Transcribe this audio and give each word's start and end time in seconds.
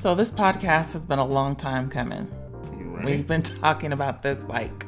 So 0.00 0.14
this 0.14 0.30
podcast 0.30 0.94
has 0.94 1.04
been 1.04 1.18
a 1.18 1.26
long 1.26 1.54
time 1.54 1.90
coming. 1.90 2.26
Right. 2.72 3.04
We've 3.04 3.26
been 3.26 3.42
talking 3.42 3.92
about 3.92 4.22
this 4.22 4.46
like 4.46 4.86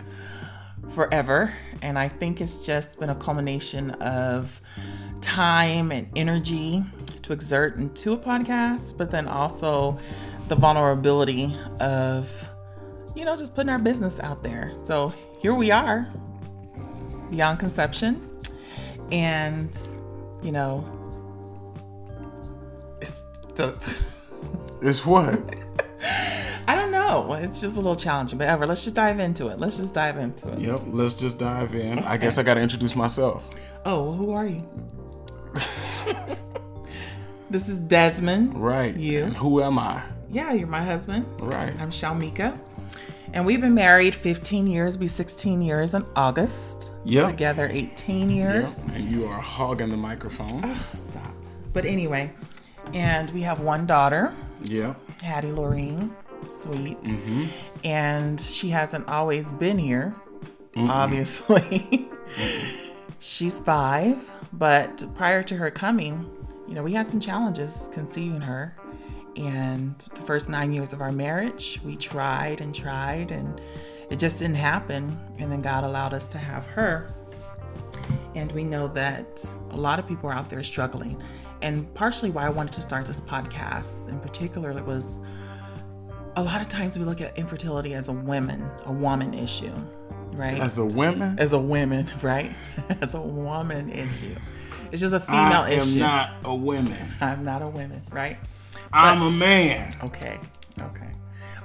forever, 0.95 1.53
and 1.83 1.99
I 1.99 2.09
think 2.09 2.41
it's 2.41 2.65
just 2.65 2.99
been 2.99 3.11
a 3.11 3.15
culmination 3.15 3.91
of 4.01 4.63
time 5.21 5.93
and 5.93 6.09
energy 6.17 6.83
to 7.25 7.35
exert 7.35 7.77
into 7.77 8.15
a 8.15 8.17
podcast, 8.17 8.97
but 8.97 9.11
then 9.11 9.29
also 9.29 9.99
the 10.49 10.55
vulnerability 10.55 11.55
of 11.79 12.49
you 13.15 13.27
know 13.27 13.37
just 13.37 13.55
putting 13.55 13.69
our 13.69 13.79
business 13.79 14.19
out 14.19 14.43
there. 14.43 14.73
So 14.87 15.13
here 15.41 15.53
we 15.53 15.71
are, 15.71 16.11
beyond 17.31 17.59
conception, 17.59 18.31
and 19.13 19.79
you 20.43 20.53
know, 20.53 20.87
it's 23.03 23.27
the. 23.57 24.02
It's 24.83 25.07
what? 25.07 25.41
I 26.67 26.75
don't 26.75 26.91
know. 26.91 27.35
It's 27.35 27.61
just 27.61 27.75
a 27.75 27.79
little 27.79 27.95
challenging, 27.95 28.39
but 28.39 28.49
ever. 28.49 28.67
Let's 28.67 28.83
just 28.83 28.97
dive 28.97 29.21
into 29.21 29.47
it. 29.49 29.61
Let's 29.61 29.77
just 29.77 29.95
dive 29.95 30.19
into 30.19 30.53
it. 30.53 30.59
Yep, 30.59 30.83
let's 30.89 31.15
just 31.15 31.39
dive 31.39 31.75
in. 31.75 32.01
I 32.01 32.17
guess 32.17 32.37
I 32.37 32.43
got 32.43 32.55
to 32.55 32.61
introduce 32.61 32.97
myself. 32.97 33.45
Oh, 33.85 34.05
well, 34.05 34.13
who 34.15 34.33
are 34.33 34.47
you? 34.47 34.69
this 37.51 37.69
is 37.69 37.79
Desmond. 37.79 38.61
Right. 38.61 38.97
You. 38.97 39.25
And 39.25 39.37
who 39.37 39.63
am 39.63 39.79
I? 39.79 40.03
Yeah, 40.31 40.53
you're 40.53 40.67
my 40.67 40.83
husband. 40.83 41.27
Right. 41.41 41.73
I'm 41.81 41.91
Shalmika. 41.91 42.59
And 43.35 43.47
we've 43.47 43.61
been 43.61 43.75
married 43.75 44.15
15 44.15 44.67
years, 44.67 44.97
be 44.97 45.07
16 45.07 45.63
years 45.63 45.95
in 45.95 46.05
August. 46.17 46.93
Yep. 47.05 47.31
Together 47.31 47.69
18 47.71 48.31
years. 48.31 48.85
Yep. 48.85 48.97
And 48.97 49.05
you 49.05 49.27
are 49.27 49.41
hogging 49.41 49.91
the 49.91 49.97
microphone. 49.97 50.61
Oh, 50.65 50.91
Stop. 50.95 51.33
But 51.73 51.87
anyway, 51.87 52.33
and 52.93 53.31
we 53.31 53.43
have 53.43 53.61
one 53.61 53.87
daughter, 53.87 54.33
Yeah. 54.63 54.95
Hattie 55.23 55.53
Lorene, 55.53 56.15
sweet. 56.47 57.03
Mm-hmm. 57.05 57.47
And 57.85 58.41
she 58.41 58.69
hasn't 58.71 59.09
always 59.09 59.53
been 59.53 59.79
here, 59.79 60.15
obviously. 60.77 62.09
She's 63.19 63.61
five, 63.61 64.31
but 64.53 65.03
prior 65.15 65.43
to 65.45 65.57
her 65.57 65.71
coming, 65.71 66.29
you 66.69 66.75
know, 66.75 66.83
we 66.83 66.93
had 66.93 67.09
some 67.09 67.21
challenges 67.21 67.89
conceiving 67.93 68.41
her. 68.41 68.77
And 69.37 69.99
the 69.99 70.21
first 70.21 70.49
nine 70.49 70.73
years 70.73 70.93
of 70.93 71.01
our 71.01 71.13
marriage, 71.13 71.81
we 71.85 71.97
tried 71.97 72.61
and 72.61 72.75
tried, 72.75 73.31
and 73.31 73.61
it 74.11 74.19
just 74.19 74.39
didn't 74.41 74.57
happen. 74.57 75.19
And 75.39 75.51
then 75.51 75.63
God 75.63 75.85
allowed 75.85 76.13
us 76.15 76.29
to 76.29 76.39
have 76.39 76.67
her. 76.67 77.15
And 78.35 78.51
we 78.53 78.65
know 78.65 78.89
that 78.89 79.45
a 79.71 79.77
lot 79.77 79.99
of 79.99 80.07
people 80.07 80.29
are 80.31 80.35
out 80.35 80.51
there 80.51 80.63
struggling. 80.63 81.23
And 81.63 81.93
partially 81.95 82.31
why 82.31 82.45
I 82.47 82.49
wanted 82.51 82.73
to 82.75 82.83
start 82.83 83.07
this 83.07 83.21
podcast 83.21 84.09
in 84.09 84.19
particular 84.21 84.71
it 84.77 84.85
was 84.85 85.21
a 86.37 86.43
lot 86.43 86.61
of 86.61 86.69
times 86.69 86.99
we 86.99 87.05
look 87.05 87.21
at 87.21 87.37
infertility 87.39 87.95
as 87.95 88.09
a 88.09 88.13
woman, 88.13 88.65
a 88.87 88.93
woman 88.93 89.35
issue, 89.35 89.73
right? 90.33 90.59
As 90.61 90.79
a 90.79 90.85
woman, 90.87 91.39
As 91.39 91.53
a 91.53 91.59
woman, 91.59 92.11
right? 92.23 92.51
as 93.01 93.15
a 93.15 93.21
woman 93.21 93.91
issue. 93.91 94.35
It's 94.91 95.01
just 95.01 95.15
a 95.15 95.21
female 95.21 95.63
I 95.63 95.71
am 95.73 95.79
issue. 95.81 95.99
not 96.01 96.31
a 96.45 96.55
woman. 96.55 97.13
I'm 97.21 97.45
not 97.45 97.63
a 97.63 97.67
woman, 97.69 98.03
right? 98.11 98.39
I'm 98.93 99.23
a 99.23 99.31
man. 99.31 99.95
Okay. 100.03 100.39
Okay. 100.81 101.11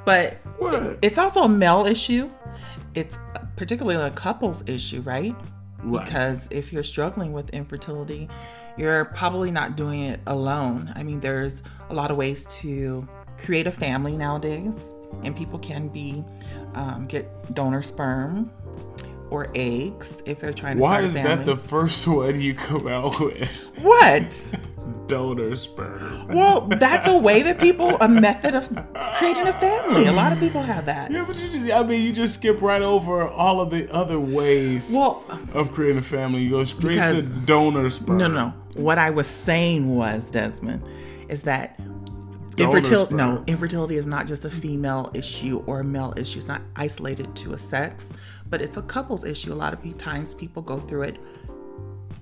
But 0.05 0.35
What? 0.57 0.99
it's 1.01 1.17
also 1.17 1.43
a 1.43 1.49
male 1.49 1.85
issue. 1.85 2.29
It's 2.93 3.17
particularly 3.55 4.01
a 4.05 4.11
couple's 4.11 4.67
issue, 4.67 5.01
right? 5.01 5.35
Right. 5.83 6.05
Because 6.05 6.47
if 6.51 6.71
you're 6.73 6.83
struggling 6.83 7.31
with 7.33 7.49
infertility, 7.51 8.29
you're 8.77 9.05
probably 9.05 9.51
not 9.51 9.75
doing 9.75 10.01
it 10.01 10.19
alone. 10.27 10.91
I 10.95 11.03
mean, 11.03 11.19
there's 11.19 11.63
a 11.89 11.93
lot 11.93 12.11
of 12.11 12.17
ways 12.17 12.45
to 12.61 13.07
create 13.37 13.67
a 13.67 13.71
family 13.71 14.17
nowadays, 14.17 14.95
and 15.23 15.35
people 15.35 15.59
can 15.59 15.87
be 15.87 16.23
um, 16.73 17.07
get 17.07 17.53
donor 17.53 17.81
sperm 17.81 18.51
or 19.29 19.47
eggs 19.55 20.21
if 20.25 20.39
they're 20.39 20.53
trying 20.53 20.77
to 20.77 20.81
Why 20.81 20.89
start 20.89 21.03
a 21.03 21.07
is 21.07 21.13
that 21.13 21.45
the 21.45 21.57
first 21.57 22.07
one 22.07 22.39
you 22.39 22.53
come 22.53 22.87
out 22.87 23.19
with? 23.19 23.49
what? 23.81 24.53
Donor 25.07 25.55
sperm. 25.55 26.27
Well, 26.29 26.61
that's 26.61 27.07
a 27.07 27.17
way 27.17 27.41
that 27.43 27.59
people 27.59 27.97
a 27.99 28.07
method 28.07 28.55
of 28.55 28.67
creating 29.15 29.47
a 29.47 29.53
family. 29.59 30.05
A 30.05 30.11
lot 30.13 30.31
of 30.31 30.39
people 30.39 30.61
have 30.61 30.85
that. 30.85 31.11
Yeah, 31.11 31.25
but 31.25 31.37
you 31.37 31.49
just, 31.49 31.71
I 31.73 31.83
mean, 31.83 32.01
you 32.05 32.13
just 32.13 32.35
skip 32.35 32.61
right 32.61 32.81
over 32.81 33.27
all 33.27 33.59
of 33.59 33.69
the 33.69 33.91
other 33.93 34.19
ways 34.19 34.91
Well, 34.93 35.25
of 35.53 35.71
creating 35.73 35.97
a 35.97 36.01
family. 36.01 36.41
You 36.41 36.51
go 36.51 36.63
straight 36.63 36.95
to 36.95 37.21
donor 37.45 37.89
sperm. 37.89 38.17
No, 38.17 38.27
no. 38.27 38.53
What 38.75 38.97
I 38.97 39.09
was 39.09 39.27
saying 39.27 39.93
was, 39.95 40.29
Desmond, 40.31 40.81
is 41.27 41.43
that 41.43 41.77
infertility. 42.63 43.15
No, 43.15 43.43
infertility 43.47 43.97
is 43.97 44.07
not 44.07 44.27
just 44.27 44.45
a 44.45 44.49
female 44.49 45.11
issue 45.13 45.63
or 45.67 45.81
a 45.81 45.83
male 45.83 46.13
issue. 46.17 46.37
It's 46.39 46.47
not 46.47 46.61
isolated 46.75 47.35
to 47.37 47.53
a 47.53 47.57
sex, 47.57 48.09
but 48.49 48.61
it's 48.61 48.77
a 48.77 48.81
couple's 48.81 49.23
issue. 49.23 49.53
A 49.53 49.55
lot 49.55 49.73
of 49.73 49.97
times 49.97 50.33
people 50.35 50.61
go 50.61 50.79
through 50.79 51.03
it 51.03 51.17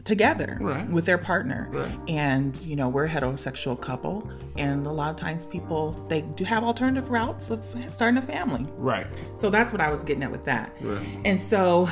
together 0.04 0.58
Right. 0.62 0.88
with 0.88 1.06
their 1.06 1.18
partner 1.18 1.68
Right. 1.72 1.98
and 2.08 2.64
you 2.68 2.76
know 2.76 2.88
we're 2.90 3.06
a 3.06 3.10
heterosexual 3.10 3.80
couple 3.82 4.30
and 4.56 4.86
a 4.86 4.92
lot 4.92 5.10
of 5.10 5.16
times 5.16 5.48
people 5.48 6.00
they 6.10 6.22
do 6.22 6.44
have 6.44 6.64
alternative 6.64 7.10
routes 7.10 7.50
of 7.50 7.64
starting 7.90 8.18
a 8.18 8.22
family 8.22 8.68
Right. 8.78 9.08
so 9.36 9.50
that's 9.50 9.72
what 9.72 9.82
I 9.82 9.90
was 9.90 10.04
getting 10.04 10.22
at 10.22 10.32
with 10.32 10.46
that. 10.46 10.72
Right. 10.80 11.20
And 11.26 11.40
so, 11.40 11.90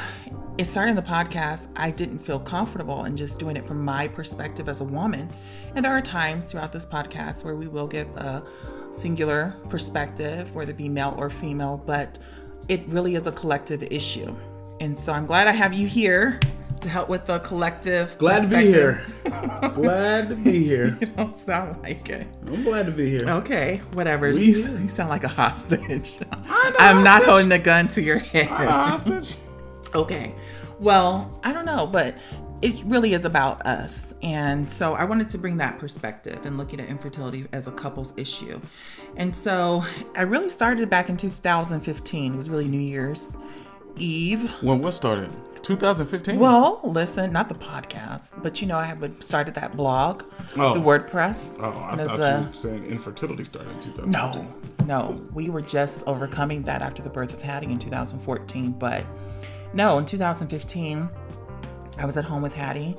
in 0.58 0.66
starting 0.66 0.96
the 0.96 1.02
podcast, 1.02 1.68
I 1.76 1.90
didn't 1.90 2.20
feel 2.20 2.40
comfortable 2.40 3.06
in 3.06 3.18
just 3.18 3.40
doing 3.40 3.58
it 3.58 3.66
from 3.66 3.84
my 3.84 4.08
perspective 4.08 4.70
as 4.70 4.82
a 4.82 4.84
woman. 4.84 5.30
And 5.76 5.84
there 5.84 5.92
are 5.92 6.02
times 6.02 6.46
throughout 6.46 6.72
this 6.72 6.86
podcast 6.86 7.44
where 7.44 7.56
we 7.56 7.68
will 7.68 7.88
give 7.88 8.08
a 8.16 8.44
singular 8.92 9.56
perspective, 9.70 10.54
whether 10.54 10.72
it 10.72 10.78
be 10.78 10.90
male 10.90 11.16
or 11.18 11.30
female, 11.30 11.82
but 11.86 12.20
it 12.70 12.88
really 12.88 13.16
is 13.16 13.26
a 13.26 13.32
collective 13.32 13.82
issue. 13.84 14.36
And 14.80 14.98
so, 14.98 15.14
I'm 15.14 15.26
glad 15.26 15.48
I 15.48 15.54
have 15.54 15.74
you 15.74 15.88
here 15.88 16.40
to 16.82 16.90
help 16.90 17.10
with 17.10 17.26
the 17.26 17.40
collective. 17.40 18.16
Glad 18.20 18.42
to 18.42 18.48
be 18.50 18.68
here. 18.68 19.02
glad 19.74 20.30
to 20.30 20.36
be 20.36 20.64
here. 20.64 20.98
you 21.00 21.08
don't 21.08 21.40
sound 21.40 21.82
like 21.82 22.10
it. 22.10 22.28
I'm 22.46 22.64
glad 22.64 22.86
to 22.86 22.92
be 22.92 23.10
here. 23.10 23.28
Okay, 23.28 23.78
whatever. 23.94 24.30
You, 24.30 24.40
you 24.42 24.90
sound 24.90 25.10
like 25.10 25.24
a 25.24 25.30
hostage. 25.30 26.20
I'm 26.32 26.74
I'm 26.78 27.04
not 27.04 27.24
holding 27.24 27.52
a 27.52 27.60
gun 27.60 27.88
to 27.90 28.02
your 28.02 28.20
head. 28.20 28.48
Hostage. 28.48 29.36
Okay. 29.96 30.34
Well, 30.80 31.40
I 31.44 31.54
don't 31.54 31.66
know, 31.66 31.86
but 31.88 32.18
it 32.62 32.82
really 32.86 33.14
is 33.14 33.26
about 33.26 33.66
us. 33.66 34.14
And 34.24 34.70
so 34.70 34.94
I 34.94 35.04
wanted 35.04 35.30
to 35.32 35.38
bring 35.38 35.58
that 35.58 35.80
perspective 35.80 36.46
and 36.46 36.58
looking 36.58 36.80
at 36.80 36.88
infertility 36.88 37.46
as 37.52 37.68
a 37.68 37.72
couple's 37.72 38.14
issue. 38.18 38.60
And 39.18 39.36
so 39.36 39.84
I 40.16 40.22
really 40.24 40.50
started 40.50 40.90
back 40.90 41.10
in 41.10 41.18
2015. 41.18 42.34
It 42.34 42.38
was 42.38 42.50
really 42.50 42.68
New 42.68 42.80
Year's 42.80 43.38
Eve. 43.98 44.52
When 44.64 44.80
what 44.82 44.94
started? 44.94 45.30
2015. 45.62 46.40
Well, 46.40 46.82
listen, 46.84 47.32
not 47.32 47.48
the 47.48 47.56
podcast, 47.56 48.42
but 48.44 48.60
you 48.62 48.68
know, 48.68 48.78
I 48.78 48.84
had 48.84 49.24
started 49.24 49.54
that 49.56 49.78
blog, 49.78 50.24
Oh. 50.58 50.74
the 50.74 50.82
WordPress. 50.82 51.58
Oh, 51.64 51.70
I 51.90 51.96
thought 52.04 52.20
a- 52.20 52.40
you 52.42 52.48
were 52.48 52.54
saying 52.54 52.86
infertility 52.86 53.46
started 53.46 53.72
in 53.72 53.80
2015. 53.80 54.12
No, 54.12 54.48
no. 54.86 55.22
We 55.34 55.50
were 55.50 55.62
just 55.62 56.06
overcoming 56.06 56.64
that 56.64 56.82
after 56.82 57.02
the 57.02 57.10
birth 57.10 57.34
of 57.34 57.42
Hattie 57.42 57.72
in 57.72 57.80
2014. 57.80 58.72
But 58.72 59.06
no, 59.74 59.98
in 59.98 60.06
2015, 60.06 61.10
I 61.98 62.06
was 62.06 62.18
at 62.18 62.26
home 62.26 62.42
with 62.42 62.54
Hattie 62.54 62.96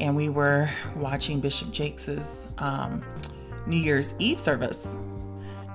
and 0.00 0.14
we 0.14 0.28
were 0.28 0.68
watching 0.96 1.40
Bishop 1.40 1.70
Jakes's 1.70 2.48
um, 2.58 3.02
New 3.66 3.76
Year's 3.76 4.14
Eve 4.18 4.40
service. 4.40 4.96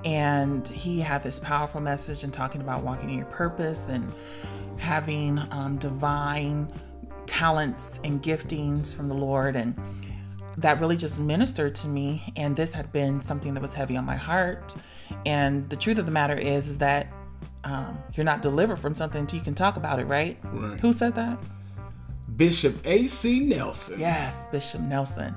And 0.04 0.66
he 0.68 1.00
had 1.00 1.22
this 1.22 1.38
powerful 1.38 1.80
message 1.80 2.24
and 2.24 2.32
talking 2.32 2.60
about 2.60 2.82
walking 2.82 3.10
in 3.10 3.18
your 3.18 3.26
purpose 3.26 3.88
and 3.88 4.12
having 4.78 5.38
um, 5.50 5.76
divine 5.78 6.72
talents 7.26 8.00
and 8.04 8.22
giftings 8.22 8.94
from 8.94 9.08
the 9.08 9.14
Lord. 9.14 9.54
And 9.56 9.78
that 10.58 10.80
really 10.80 10.96
just 10.96 11.18
ministered 11.18 11.74
to 11.76 11.86
me. 11.86 12.32
And 12.36 12.56
this 12.56 12.72
had 12.72 12.92
been 12.92 13.22
something 13.22 13.54
that 13.54 13.60
was 13.60 13.74
heavy 13.74 13.96
on 13.96 14.04
my 14.04 14.16
heart. 14.16 14.74
And 15.24 15.68
the 15.70 15.76
truth 15.76 15.98
of 15.98 16.06
the 16.06 16.12
matter 16.12 16.34
is, 16.34 16.68
is 16.68 16.78
that 16.78 17.12
um, 17.64 17.98
you're 18.14 18.24
not 18.24 18.42
delivered 18.42 18.76
from 18.76 18.94
something 18.94 19.20
until 19.20 19.38
you 19.38 19.44
can 19.44 19.54
talk 19.54 19.76
about 19.76 19.98
it, 20.00 20.04
right? 20.04 20.38
Right. 20.44 20.78
Who 20.80 20.92
said 20.92 21.14
that? 21.14 21.38
Bishop 22.36 22.76
A.C. 22.84 23.40
Nelson. 23.40 24.00
Yes, 24.00 24.48
Bishop 24.48 24.80
Nelson. 24.80 25.34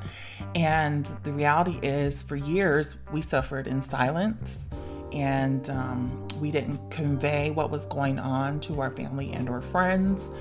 And 0.56 1.06
the 1.24 1.34
reality 1.34 1.80
is, 1.84 2.24
for 2.24 2.36
years, 2.36 2.96
we 3.12 3.22
suffered 3.22 3.68
in 3.68 3.82
silence 3.82 4.70
and 5.12 5.70
um, 5.70 6.28
we 6.40 6.52
didn't 6.52 6.90
convey 6.90 7.50
what 7.52 7.70
was 7.70 7.86
going 7.88 8.20
on 8.20 8.60
to 8.62 8.82
our 8.82 8.92
family 8.92 9.32
and 9.34 9.50
or 9.50 9.62
friends. 9.62 10.32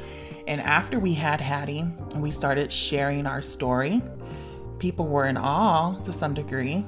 And 0.47 0.61
after 0.61 0.99
we 0.99 1.15
had 1.15 1.41
Hattie 1.41 1.81
and 1.81 2.23
we 2.23 2.31
started 2.31 2.73
sharing 2.73 3.27
our 3.27 3.41
story, 3.41 4.03
people 4.79 5.07
were 5.07 5.27
in 5.27 5.37
awe 5.37 5.95
to 6.01 6.13
some 6.13 6.35
degree 6.35 6.85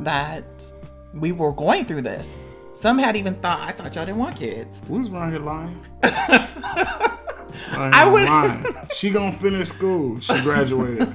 that 0.00 0.70
we 1.14 1.32
were 1.32 1.52
going 1.52 1.84
through 1.84 2.02
this. 2.02 2.48
Some 2.80 2.98
had 2.98 3.16
even 3.16 3.34
thought, 3.36 3.60
I 3.60 3.72
thought 3.72 3.94
y'all 3.94 4.04
didn't 4.06 4.18
want 4.18 4.36
kids. 4.36 4.82
Who's 4.86 5.08
around 5.08 5.30
here 5.32 5.40
lying? 5.40 5.80
I, 6.02 7.10
I 7.72 8.06
would- 8.08 8.24
lying. 8.28 8.66
She 8.94 9.10
gonna 9.10 9.36
finish 9.38 9.68
school. 9.68 10.20
She 10.20 10.32
graduated. 10.42 11.08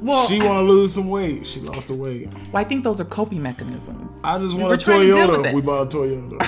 Well, 0.00 0.26
she 0.26 0.40
wanna 0.40 0.62
lose 0.62 0.94
some 0.94 1.08
weight. 1.08 1.46
She 1.46 1.60
lost 1.60 1.88
the 1.88 1.94
weight. 1.94 2.32
well, 2.52 2.56
I 2.60 2.64
think 2.64 2.84
those 2.84 3.00
are 3.00 3.04
coping 3.04 3.42
mechanisms. 3.42 4.10
I 4.24 4.38
just 4.38 4.54
want 4.54 4.68
were 4.68 4.74
a 4.74 4.78
trying 4.78 5.06
to 5.08 5.12
Toyota. 5.14 5.52
We 5.54 5.60
bought 5.60 5.94
a 5.94 5.96
Toyota. 5.96 6.38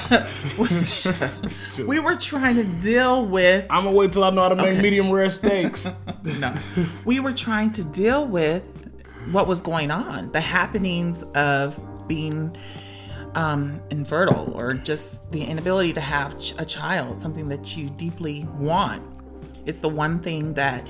we 1.86 2.00
were 2.00 2.16
trying 2.16 2.56
to 2.56 2.64
deal 2.64 3.24
with 3.26 3.66
I'm 3.70 3.84
gonna 3.84 3.96
wait 3.96 4.12
till 4.12 4.24
I 4.24 4.30
know 4.30 4.42
how 4.42 4.48
to 4.48 4.56
make 4.56 4.66
Okay. 4.72 4.82
medium 4.82 5.10
rare 5.10 5.30
steaks. 5.30 5.92
no. 6.24 6.54
We 7.04 7.20
were 7.20 7.32
trying 7.32 7.72
to 7.72 7.84
deal 7.84 8.26
with 8.26 8.64
what 9.30 9.46
was 9.46 9.60
going 9.62 9.90
on, 9.92 10.32
the 10.32 10.40
happenings 10.40 11.22
of 11.34 11.78
being 12.08 12.56
um, 13.34 13.80
infertile 13.90 14.52
or 14.54 14.74
just 14.74 15.30
the 15.32 15.42
inability 15.42 15.92
to 15.94 16.00
have 16.00 16.38
ch- 16.38 16.54
a 16.58 16.64
child, 16.64 17.20
something 17.22 17.48
that 17.48 17.76
you 17.76 17.88
deeply 17.90 18.44
want. 18.58 19.02
It's 19.66 19.78
the 19.78 19.88
one 19.88 20.20
thing 20.20 20.54
that 20.54 20.86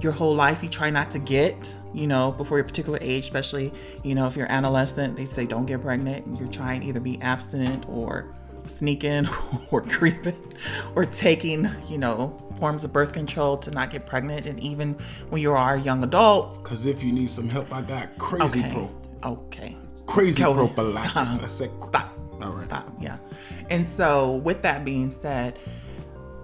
your 0.00 0.12
whole 0.12 0.34
life 0.34 0.62
you 0.62 0.68
try 0.68 0.90
not 0.90 1.10
to 1.10 1.18
get, 1.18 1.74
you 1.92 2.06
know, 2.06 2.32
before 2.32 2.58
your 2.58 2.64
particular 2.64 2.98
age, 3.00 3.24
especially, 3.24 3.72
you 4.04 4.14
know, 4.14 4.26
if 4.26 4.36
you're 4.36 4.50
adolescent, 4.50 5.16
they 5.16 5.24
say 5.24 5.46
don't 5.46 5.66
get 5.66 5.80
pregnant 5.80 6.24
and 6.26 6.38
you're 6.38 6.48
trying 6.48 6.82
either 6.82 7.00
be 7.00 7.20
abstinent 7.20 7.88
or 7.88 8.32
sneaking 8.66 9.28
or 9.70 9.82
creeping 9.82 10.36
or 10.94 11.04
taking, 11.04 11.68
you 11.88 11.98
know, 11.98 12.36
forms 12.58 12.84
of 12.84 12.92
birth 12.92 13.12
control 13.12 13.56
to 13.58 13.70
not 13.70 13.90
get 13.90 14.06
pregnant. 14.06 14.46
And 14.46 14.58
even 14.60 14.94
when 15.30 15.42
you 15.42 15.52
are 15.52 15.74
a 15.74 15.80
young 15.80 16.04
adult, 16.04 16.62
Cause 16.62 16.86
if 16.86 17.02
you 17.02 17.12
need 17.12 17.30
some 17.30 17.48
help, 17.48 17.72
I 17.72 17.82
got 17.82 18.16
crazy 18.18 18.60
okay, 18.60 18.72
pro 18.72 18.90
okay, 19.24 19.76
crazy 20.08 20.42
Go- 20.42 20.54
prophylactics. 20.54 21.34
stop. 21.34 21.44
I 21.44 21.46
said 21.46 21.70
stop. 21.84 22.18
All 22.42 22.50
right. 22.52 22.66
Stop. 22.66 22.92
Yeah. 23.00 23.18
And 23.70 23.86
so, 23.86 24.36
with 24.36 24.62
that 24.62 24.84
being 24.84 25.10
said, 25.10 25.58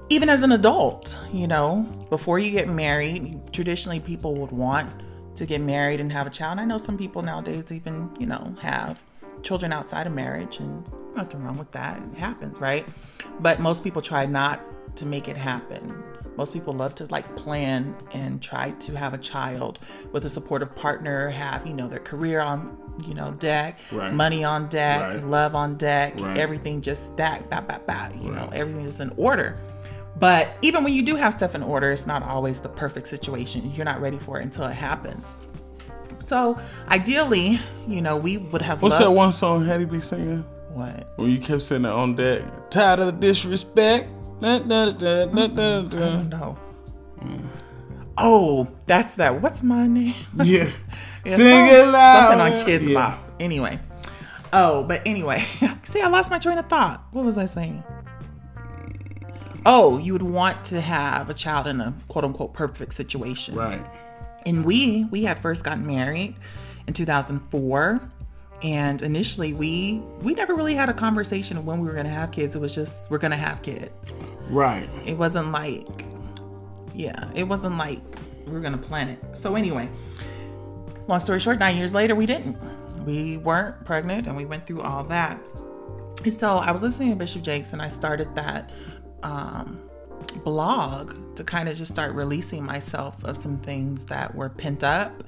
even 0.09 0.29
as 0.29 0.43
an 0.43 0.53
adult, 0.53 1.17
you 1.33 1.47
know, 1.49 1.83
before 2.11 2.39
you 2.39 2.51
get 2.53 2.69
married, 2.69 3.41
traditionally 3.53 4.01
people 4.01 4.35
would 4.37 4.53
want 4.53 4.91
to 5.37 5.47
get 5.47 5.61
married 5.61 6.01
and 6.01 6.13
have 6.13 6.27
a 6.27 6.31
child. 6.31 6.53
And 6.53 6.61
I 6.61 6.65
know 6.65 6.79
some 6.79 6.97
people 6.99 7.23
nowadays 7.23 7.73
even, 7.73 8.11
you 8.21 8.27
know, 8.27 8.55
have 8.61 9.03
children 9.43 9.73
outside 9.73 10.07
of 10.07 10.13
marriage, 10.13 10.59
and 10.59 10.85
nothing 11.17 11.43
wrong 11.43 11.57
with 11.57 11.71
that. 11.73 12.01
It 12.13 12.19
happens, 12.19 12.61
right? 12.61 12.87
But 13.41 13.61
most 13.61 13.83
people 13.85 14.03
try 14.03 14.27
not 14.27 14.61
to 14.97 15.07
make 15.07 15.29
it 15.29 15.37
happen. 15.37 16.03
Most 16.37 16.53
people 16.53 16.75
love 16.75 16.95
to 16.97 17.07
like 17.07 17.37
plan 17.37 17.95
and 18.13 18.43
try 18.43 18.71
to 18.73 18.97
have 18.97 19.15
a 19.15 19.19
child 19.19 19.79
with 20.13 20.25
a 20.25 20.31
supportive 20.31 20.75
partner, 20.75 21.31
have, 21.31 21.67
you 21.67 21.73
know, 21.75 21.89
their 21.89 22.01
career 22.01 22.41
on, 22.41 22.77
you 23.07 23.15
know, 23.15 23.31
deck, 23.33 23.79
Right. 23.93 24.13
money 24.13 24.43
on 24.45 24.67
deck, 24.69 25.03
Right. 25.03 25.25
love 25.25 25.55
on 25.55 25.77
deck, 25.77 26.15
Right. 26.21 26.37
everything 26.39 26.81
just 26.81 27.07
stacked, 27.07 27.51
bat, 27.51 27.69
bat, 27.69 27.87
bat, 27.87 28.13
you 28.21 28.33
know, 28.33 28.49
everything 28.53 28.85
is 28.85 28.99
in 28.99 29.13
order. 29.17 29.57
But 30.17 30.49
even 30.63 30.85
when 30.85 30.93
you 30.93 31.03
do 31.03 31.17
have 31.17 31.33
stuff 31.33 31.55
in 31.55 31.63
order, 31.63 31.91
it's 31.93 32.07
not 32.07 32.23
always 32.23 32.61
the 32.61 32.69
perfect 32.69 33.09
situation. 33.09 33.73
You're 33.75 33.85
not 33.85 34.01
ready 34.01 34.19
for 34.19 34.39
it 34.41 34.45
until 34.45 34.65
it 34.65 34.75
happens. 34.75 35.35
So 36.27 36.57
ideally, 36.89 37.61
you 37.87 38.01
know, 38.01 38.17
we 38.17 38.39
would 38.39 38.63
have 38.63 38.81
What's 38.83 38.99
that 38.99 39.13
one 39.13 39.33
song 39.33 39.65
Hattie 39.65 39.85
be 39.85 40.01
singing? 40.01 40.45
what? 40.73 41.07
When 41.17 41.31
you 41.31 41.39
kept 41.39 41.63
sitting 41.63 41.87
on 41.87 42.17
deck, 42.17 42.43
tired 42.71 42.99
of 42.99 43.07
the 43.07 43.13
disrespect. 43.13 44.09
Da, 44.41 44.59
da, 44.59 44.91
da, 44.91 45.27
da, 45.27 45.47
da, 45.47 45.81
da. 45.83 46.23
No. 46.23 46.59
Oh, 48.17 48.69
that's 48.87 49.17
that. 49.17 49.41
What's 49.43 49.63
my 49.63 49.87
name? 49.87 50.15
Yeah. 50.45 50.71
Yeah, 51.25 51.37
Sing 51.37 51.67
it 51.69 51.87
loud. 51.89 52.31
Something 52.31 52.41
on 52.41 52.67
Kidz 52.67 52.89
Yeah. 52.89 52.95
Bop. 52.95 53.31
Anyway. 53.41 53.81
Oh, 54.53 54.85
but 54.85 55.01
anyway. 55.07 55.43
See, 55.83 56.01
I 56.01 56.09
lost 56.09 56.31
my 56.31 56.39
train 56.39 56.59
of 56.59 56.69
thought. 56.69 57.03
What 57.13 57.25
was 57.25 57.39
I 57.39 57.47
saying? 57.47 57.83
Oh, 59.67 59.97
you 59.99 60.13
would 60.13 60.23
want 60.23 60.63
to 60.67 60.81
have 60.83 61.31
a 61.31 61.35
child 61.35 61.67
in 61.67 61.81
a 61.81 61.95
quote 62.09 62.25
unquote 62.25 62.53
perfect 62.53 62.93
situation. 62.93 63.55
Right. 63.55 63.85
And 64.45 64.65
we 64.67 65.05
we 65.11 65.25
had 65.25 65.39
first 65.41 65.65
gotten 65.65 65.87
married 65.87 66.37
in 66.87 66.93
2004 66.93 68.01
and 68.65 69.03
initially 69.03 69.53
we 69.53 70.03
we 70.23 70.35
never 70.35 70.55
really 70.55 70.75
had 70.75 70.89
a 70.89 70.95
conversation 70.95 71.57
of 71.57 71.67
when 71.67 71.79
we 71.81 71.87
were 71.87 71.93
going 71.93 72.07
to 72.07 72.11
have 72.11 72.33
kids. 72.33 72.57
It 72.57 72.61
was 72.61 72.75
just 72.75 73.11
we're 73.11 73.19
going 73.19 73.31
to 73.31 73.37
have 73.37 73.63
kids. 73.63 74.17
Right. 74.49 74.89
It 75.07 75.17
wasn't 75.17 75.53
like, 75.53 76.05
yeah, 76.95 77.31
it 77.35 77.45
wasn't 77.45 77.77
like 77.77 78.01
we 78.47 78.53
were 78.53 78.61
gonna 78.61 78.79
plan 78.79 79.09
it. 79.09 79.19
So 79.37 79.55
anyway, 79.55 79.89
long 81.09 81.21
story 81.21 81.41
short, 81.41 81.59
nine 81.59 81.77
years 81.77 81.95
later, 81.95 82.15
we 82.15 82.27
didn't. 82.27 82.57
We 83.05 83.37
weren't 83.39 83.85
pregnant, 83.85 84.27
and 84.27 84.37
we 84.37 84.45
went 84.45 84.67
through 84.67 84.83
all 84.83 85.05
that. 85.05 85.41
So 86.31 86.57
I 86.57 86.71
was 86.71 86.83
listening 86.83 87.11
to 87.11 87.17
Bishop 87.17 87.43
Jakes, 87.43 87.73
and 87.73 87.83
I 87.83 87.89
started 87.89 88.35
that 88.35 88.71
um, 89.23 89.84
blog 90.45 91.37
to 91.37 91.45
kind 91.45 91.69
of 91.69 91.77
just 91.77 91.93
start 91.93 92.13
releasing 92.13 92.65
myself 92.65 93.23
of 93.25 93.37
some 93.37 93.59
things 93.59 94.05
that 94.07 94.35
were 94.35 94.49
pent 94.49 94.85
up, 94.85 95.25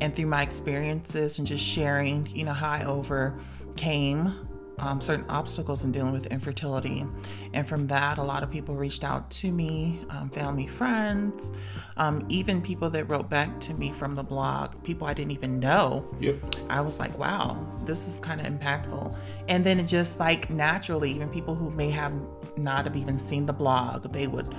and 0.00 0.14
through 0.14 0.26
my 0.26 0.42
experiences 0.42 1.38
and 1.38 1.46
just 1.46 1.64
sharing, 1.64 2.26
you 2.34 2.44
know, 2.44 2.52
how 2.52 2.70
I 2.70 2.84
overcame 2.84 4.45
um, 4.78 5.00
certain 5.00 5.24
obstacles 5.28 5.84
in 5.84 5.92
dealing 5.92 6.12
with 6.12 6.26
infertility. 6.26 7.04
And 7.52 7.66
from 7.66 7.86
that, 7.88 8.18
a 8.18 8.22
lot 8.22 8.42
of 8.42 8.50
people 8.50 8.76
reached 8.76 9.04
out 9.04 9.30
to 9.32 9.50
me, 9.50 10.00
um, 10.10 10.30
family, 10.30 10.66
friends, 10.66 11.52
um, 11.96 12.24
even 12.28 12.60
people 12.60 12.90
that 12.90 13.04
wrote 13.04 13.30
back 13.30 13.58
to 13.60 13.74
me 13.74 13.90
from 13.92 14.14
the 14.14 14.22
blog, 14.22 14.82
people 14.82 15.06
I 15.06 15.14
didn't 15.14 15.32
even 15.32 15.58
know. 15.58 16.04
Yep. 16.20 16.56
I 16.68 16.80
was 16.80 16.98
like, 16.98 17.16
wow, 17.18 17.66
this 17.84 18.06
is 18.06 18.20
kind 18.20 18.40
of 18.40 18.46
impactful. 18.46 19.16
And 19.48 19.64
then 19.64 19.80
it 19.80 19.86
just 19.86 20.18
like 20.18 20.50
naturally, 20.50 21.10
even 21.12 21.28
people 21.30 21.54
who 21.54 21.70
may 21.70 21.90
have 21.90 22.12
not 22.56 22.84
have 22.84 22.96
even 22.96 23.18
seen 23.18 23.46
the 23.46 23.52
blog, 23.52 24.12
they 24.12 24.26
would 24.26 24.54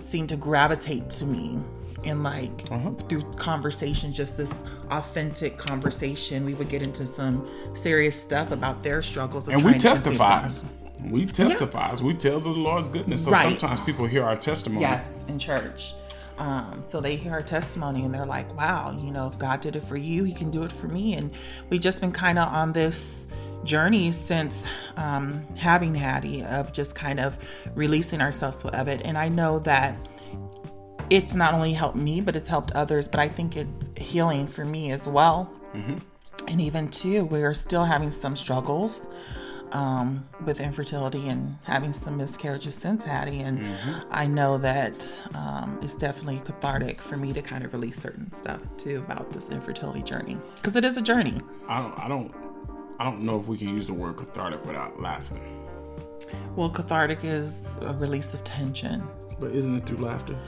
seem 0.00 0.26
to 0.26 0.36
gravitate 0.36 1.08
to 1.10 1.24
me. 1.24 1.58
And 2.04 2.22
like 2.22 2.68
through 3.08 3.22
conversations, 3.36 4.16
just 4.16 4.36
this 4.36 4.52
authentic 4.90 5.56
conversation, 5.56 6.44
we 6.44 6.54
would 6.54 6.68
get 6.68 6.82
into 6.82 7.06
some 7.06 7.48
serious 7.74 8.20
stuff 8.20 8.50
about 8.50 8.82
their 8.82 9.02
struggles. 9.02 9.48
Of 9.48 9.54
And 9.54 9.62
we 9.64 9.72
testify. 9.78 9.80
to 9.80 10.42
conceive 10.42 10.52
testifies. 10.52 10.56
something. 10.58 11.10
We 11.10 11.24
testifies. 11.26 12.02
We 12.02 12.14
tells 12.14 12.46
of 12.46 12.54
the 12.54 12.60
Lord's 12.60 12.88
goodness. 12.88 13.24
So 13.24 13.30
Right. 13.30 13.58
sometimes 13.58 13.80
people 13.80 14.06
hear 14.06 14.24
our 14.24 14.36
testimony. 14.36 14.82
Yes, 14.82 15.24
in 15.28 15.38
church. 15.38 15.94
Um, 16.38 16.82
so 16.88 17.00
they 17.00 17.16
hear 17.16 17.32
our 17.32 17.42
testimony 17.42 18.04
and 18.04 18.12
they're 18.12 18.26
like, 18.26 18.54
wow, 18.56 18.90
you 19.00 19.12
know, 19.12 19.26
if 19.28 19.38
God 19.38 19.60
did 19.60 19.76
it 19.76 19.84
for 19.84 19.96
you, 19.96 20.24
he 20.24 20.32
can 20.32 20.50
do 20.50 20.64
it 20.64 20.72
for 20.72 20.88
me. 20.88 21.14
And 21.14 21.30
we've 21.70 21.80
just 21.80 22.00
been 22.00 22.10
kind 22.12 22.38
of 22.38 22.48
on 22.48 22.72
this 22.72 23.28
journey 23.64 24.10
since 24.12 24.64
um, 24.96 25.46
having 25.56 25.94
Hattie 25.94 26.42
of 26.42 26.72
just 26.72 26.94
kind 26.94 27.20
of 27.20 27.38
releasing 27.74 28.20
ourselves 28.20 28.64
of 28.64 28.88
it. 28.88 29.00
And 29.04 29.16
I 29.16 29.28
know 29.28 29.58
that 29.60 29.96
it's 31.10 31.34
not 31.34 31.54
only 31.54 31.72
helped 31.72 31.96
me, 31.96 32.20
but 32.20 32.36
it's 32.36 32.48
helped 32.48 32.72
others. 32.72 33.08
But 33.08 33.20
I 33.20 33.28
think 33.28 33.56
it's 33.56 33.90
healing 33.96 34.46
for 34.46 34.64
me 34.64 34.90
as 34.92 35.06
well. 35.08 35.50
And 36.48 36.60
even 36.60 36.88
too, 36.88 37.24
we 37.24 37.42
are 37.42 37.54
still 37.54 37.84
having 37.84 38.10
some 38.10 38.36
struggles 38.36 39.08
um, 39.72 40.24
with 40.44 40.60
infertility 40.60 41.28
and 41.28 41.56
having 41.64 41.92
some 41.92 42.16
miscarriages 42.16 42.74
since 42.74 43.04
Hattie. 43.04 43.40
And 43.40 43.60
I 44.10 44.26
know 44.26 44.58
that 44.58 45.22
um, 45.34 45.78
it's 45.82 45.94
definitely 45.94 46.40
cathartic 46.44 47.00
for 47.00 47.16
me 47.16 47.32
to 47.32 47.42
kind 47.42 47.64
of 47.64 47.72
release 47.72 47.96
certain 48.00 48.32
stuff 48.32 48.60
too 48.76 48.98
about 48.98 49.32
this 49.32 49.50
infertility 49.50 50.02
journey 50.02 50.38
because 50.56 50.76
it 50.76 50.84
is 50.84 50.96
a 50.96 51.02
journey. 51.02 51.40
I 51.68 51.80
don't. 51.80 51.98
I 51.98 52.08
don't. 52.08 52.34
I 53.00 53.04
don't 53.04 53.22
know 53.22 53.40
if 53.40 53.46
we 53.46 53.58
can 53.58 53.68
use 53.70 53.86
the 53.86 53.94
word 53.94 54.16
cathartic 54.16 54.64
without 54.64 55.00
laughing. 55.02 55.40
Well, 56.54 56.70
cathartic 56.70 57.24
is 57.24 57.78
a 57.82 57.92
release 57.94 58.34
of 58.34 58.44
tension. 58.44 59.02
But 59.40 59.50
isn't 59.50 59.76
it 59.76 59.86
through 59.86 59.98
laughter? 59.98 60.38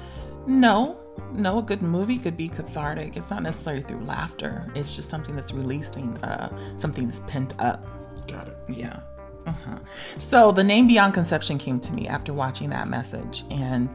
No, 0.47 0.97
no, 1.33 1.59
a 1.59 1.63
good 1.63 1.83
movie 1.83 2.19
could 2.19 2.37
be 2.37 2.49
cathartic. 2.49 3.17
It's 3.17 3.31
not 3.31 3.43
necessarily 3.43 3.83
through 3.83 4.01
laughter. 4.01 4.71
It's 4.75 4.95
just 4.95 5.11
something 5.11 5.35
that's 5.35 5.53
releasing 5.53 6.17
uh, 6.19 6.79
something 6.79 7.07
that's 7.07 7.21
pent 7.27 7.55
up. 7.59 7.85
Got 8.29 8.49
it. 8.49 8.57
Yeah. 8.69 9.01
Uh-huh. 9.47 9.79
So 10.19 10.51
the 10.51 10.65
name 10.65 10.89
Beyond 10.89 11.15
Conception 11.15 11.59
came 11.59 11.79
to 11.81 11.93
me 11.93 12.09
after 12.09 12.33
watching 12.33 12.71
that 12.71 12.89
message 12.89 13.45
and 13.51 13.89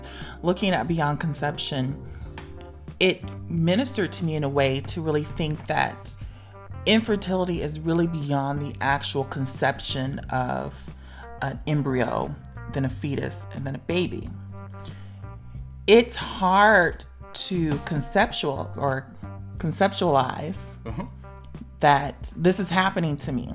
looking 0.44 0.72
at 0.72 0.88
Beyond 0.88 1.20
Conception. 1.20 2.02
It 3.00 3.24
ministered 3.50 4.12
to 4.14 4.26
me 4.26 4.36
in 4.36 4.44
a 4.44 4.50
way 4.50 4.80
to 4.82 5.02
really 5.02 5.24
think 5.24 5.68
that 5.68 6.16
infertility 6.86 7.62
is 7.62 7.80
really 7.80 8.08
beyond 8.08 8.62
the 8.62 8.76
actual 8.80 9.24
conception 9.24 10.20
of 10.30 10.94
an 11.42 11.60
embryo, 11.68 12.34
then 12.74 12.86
a 12.86 12.90
fetus, 12.90 13.46
and 13.54 13.66
then 13.66 13.76
a 13.76 13.80
baby. 13.80 14.30
It's 15.92 16.16
hard 16.16 17.04
to 17.34 17.78
conceptual 17.84 18.72
or 18.78 19.12
conceptualize 19.58 20.78
Uh-huh. 20.86 21.04
that 21.82 22.32
this 22.38 22.60
is 22.62 22.70
happening 22.70 23.18
to 23.18 23.34
me. 23.34 23.50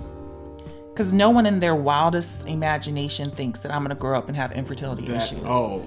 Because 0.93 1.15
no 1.15 1.31
one 1.31 1.47
in 1.47 1.61
their 1.61 1.75
wildest 1.75 2.47
imagination 2.47 3.31
thinks 3.31 3.61
that 3.61 3.73
I'm 3.73 3.81
going 3.83 3.97
to 3.97 4.01
grow 4.01 4.19
up 4.19 4.29
and 4.29 4.37
have 4.37 4.53
infertility 4.53 5.07
That, 5.07 5.23
issues. 5.23 5.41
oh, 5.47 5.83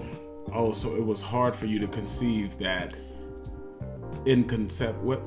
oh, 0.51 0.71
so 0.71 0.95
it 0.95 1.05
was 1.05 1.21
hard 1.21 1.55
for 1.55 1.67
you 1.67 1.77
to 1.77 1.87
conceive 1.87 2.57
that 2.57 2.95
in 4.25 4.43
concept. 4.45 4.97
What? 5.03 5.21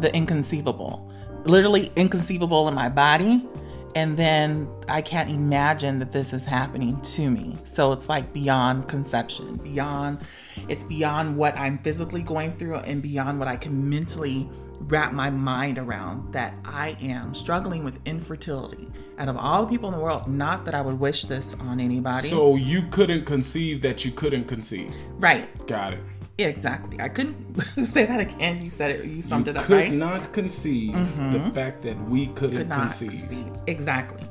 The 0.00 0.12
inconceivable. 0.12 1.08
Literally 1.44 1.92
inconceivable 1.94 2.66
in 2.66 2.74
my 2.74 2.88
body 2.88 3.46
and 3.94 4.16
then 4.16 4.68
I 4.88 5.02
can't 5.02 5.30
imagine 5.30 5.98
that 5.98 6.12
this 6.12 6.32
is 6.32 6.46
happening 6.46 7.00
to 7.00 7.30
me. 7.30 7.56
So 7.64 7.92
it's 7.92 8.08
like 8.08 8.32
beyond 8.32 8.88
conception, 8.88 9.56
beyond 9.56 10.20
it's 10.68 10.84
beyond 10.84 11.36
what 11.36 11.56
I'm 11.56 11.78
physically 11.78 12.22
going 12.22 12.52
through 12.52 12.76
and 12.76 13.02
beyond 13.02 13.38
what 13.38 13.48
I 13.48 13.56
can 13.56 13.88
mentally 13.88 14.48
wrap 14.80 15.12
my 15.12 15.30
mind 15.30 15.78
around 15.78 16.32
that 16.32 16.54
I 16.64 16.96
am 17.00 17.34
struggling 17.34 17.84
with 17.84 17.98
infertility. 18.04 18.88
Out 19.18 19.28
of 19.28 19.36
all 19.36 19.64
the 19.64 19.70
people 19.70 19.88
in 19.88 19.96
the 19.96 20.02
world, 20.02 20.28
not 20.28 20.64
that 20.64 20.74
I 20.74 20.80
would 20.80 21.00
wish 21.00 21.24
this 21.24 21.54
on 21.54 21.80
anybody. 21.80 22.28
So 22.28 22.56
you 22.56 22.82
couldn't 22.90 23.24
conceive 23.24 23.82
that 23.82 24.04
you 24.04 24.12
couldn't 24.12 24.44
conceive. 24.44 24.94
right. 25.18 25.48
Got 25.66 25.94
it. 25.94 26.00
Exactly. 26.38 27.00
I 27.00 27.08
couldn't 27.08 27.60
say 27.86 28.06
that 28.06 28.20
again. 28.20 28.62
You 28.62 28.68
said 28.68 28.92
it. 28.92 29.04
You 29.04 29.20
summed 29.20 29.46
you 29.46 29.52
it 29.52 29.56
up 29.56 29.64
could 29.64 29.76
right. 29.76 29.92
not 29.92 30.32
conceive 30.32 30.92
the 31.32 31.50
fact 31.52 31.82
that 31.82 32.00
we 32.08 32.28
couldn't 32.28 32.56
could 32.58 32.68
not 32.68 32.80
conceive. 32.80 33.10
conceive. 33.10 33.52
Exactly. 33.66 34.22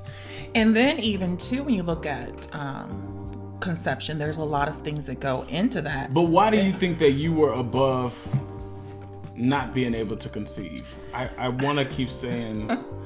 And 0.56 0.76
then 0.76 1.00
even 1.00 1.36
too, 1.38 1.64
when 1.64 1.74
you 1.74 1.84
look 1.84 2.06
at 2.06 2.54
um, 2.56 3.58
conception, 3.60 4.18
there's 4.18 4.38
a 4.38 4.44
lot 4.44 4.70
of 4.70 4.82
things 4.82 5.06
that 5.08 5.20
go 5.20 5.44
into 5.50 5.82
that. 5.82 6.14
But 6.14 6.24
why 6.24 6.50
do 6.50 6.58
you 6.58 6.72
think 6.72 7.00
that 7.00 7.12
you 7.12 7.34
were 7.34 7.52
above 7.52 8.16
not 9.36 9.74
being 9.74 9.94
able 9.94 10.16
to 10.16 10.30
conceive? 10.30 10.88
I, 11.14 11.30
I 11.38 11.50
want 11.50 11.78
to 11.78 11.86
keep 11.86 12.10
saying 12.10 12.70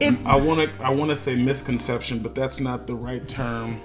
It's 0.00 0.24
I 0.26 0.34
want 0.36 0.60
to 0.78 0.84
I 0.84 0.90
want 0.90 1.10
to 1.10 1.16
say 1.16 1.36
misconception, 1.36 2.20
but 2.20 2.34
that's 2.34 2.60
not 2.60 2.86
the 2.86 2.94
right 2.94 3.26
term. 3.28 3.80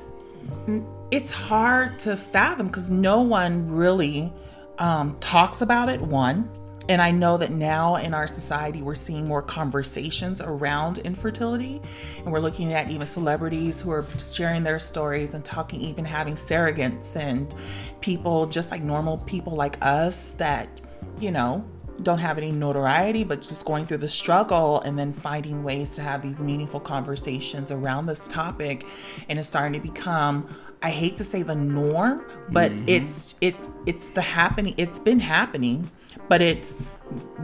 it's 1.12 1.32
hard 1.32 2.00
to 2.00 2.18
fathom 2.18 2.68
because 2.68 2.90
no 2.90 3.22
one 3.22 3.70
really 3.70 4.32
um, 4.78 5.18
talks 5.20 5.62
about 5.62 5.90
it. 5.90 6.02
One. 6.02 6.50
And 6.90 7.02
I 7.02 7.12
know 7.12 7.36
that 7.36 7.52
now 7.52 7.98
in 7.98 8.14
our 8.14 8.28
society, 8.28 8.82
we're 8.82 8.96
seeing 8.96 9.28
more 9.28 9.42
conversations 9.42 10.40
around 10.40 11.00
infertility. 11.00 11.82
And 12.24 12.32
we're 12.32 12.40
looking 12.40 12.72
at 12.72 12.90
even 12.90 13.08
celebrities 13.08 13.82
who 13.82 13.92
are 13.92 14.06
sharing 14.18 14.64
their 14.64 14.80
stories 14.80 15.34
and 15.34 15.44
talking, 15.44 15.82
even 15.82 16.06
having 16.06 16.36
surrogates 16.36 17.18
and 17.18 17.54
people 18.00 18.46
just 18.46 18.72
like 18.72 18.82
normal 18.82 19.18
people 19.18 19.54
like 19.54 19.78
us 19.82 20.32
that, 20.38 20.80
you 21.20 21.32
know, 21.32 21.70
don't 22.04 22.20
have 22.20 22.38
any 22.38 22.52
notoriety, 22.52 23.24
but 23.24 23.42
just 23.42 23.66
going 23.66 23.86
through 23.86 23.98
the 23.98 24.08
struggle 24.08 24.82
and 24.82 24.98
then 24.98 25.12
finding 25.12 25.64
ways 25.64 25.96
to 25.96 26.02
have 26.02 26.22
these 26.22 26.42
meaningful 26.42 26.80
conversations 26.80 27.72
around 27.72 28.06
this 28.06 28.28
topic. 28.28 28.86
And 29.28 29.40
it's 29.40 29.50
starting 29.50 29.74
to 29.82 29.86
become 29.86 30.48
I 30.82 30.92
hate 30.92 31.18
to 31.18 31.24
say 31.24 31.42
the 31.42 31.56
norm, 31.56 32.24
but 32.50 32.72
mm-hmm. 32.72 32.88
it's 32.88 33.36
it's 33.42 33.70
it's 33.86 34.10
the 34.10 34.22
happening. 34.22 34.76
It's 34.78 35.00
been 35.00 35.20
happening, 35.20 35.90
but 36.28 36.42
it's 36.42 36.76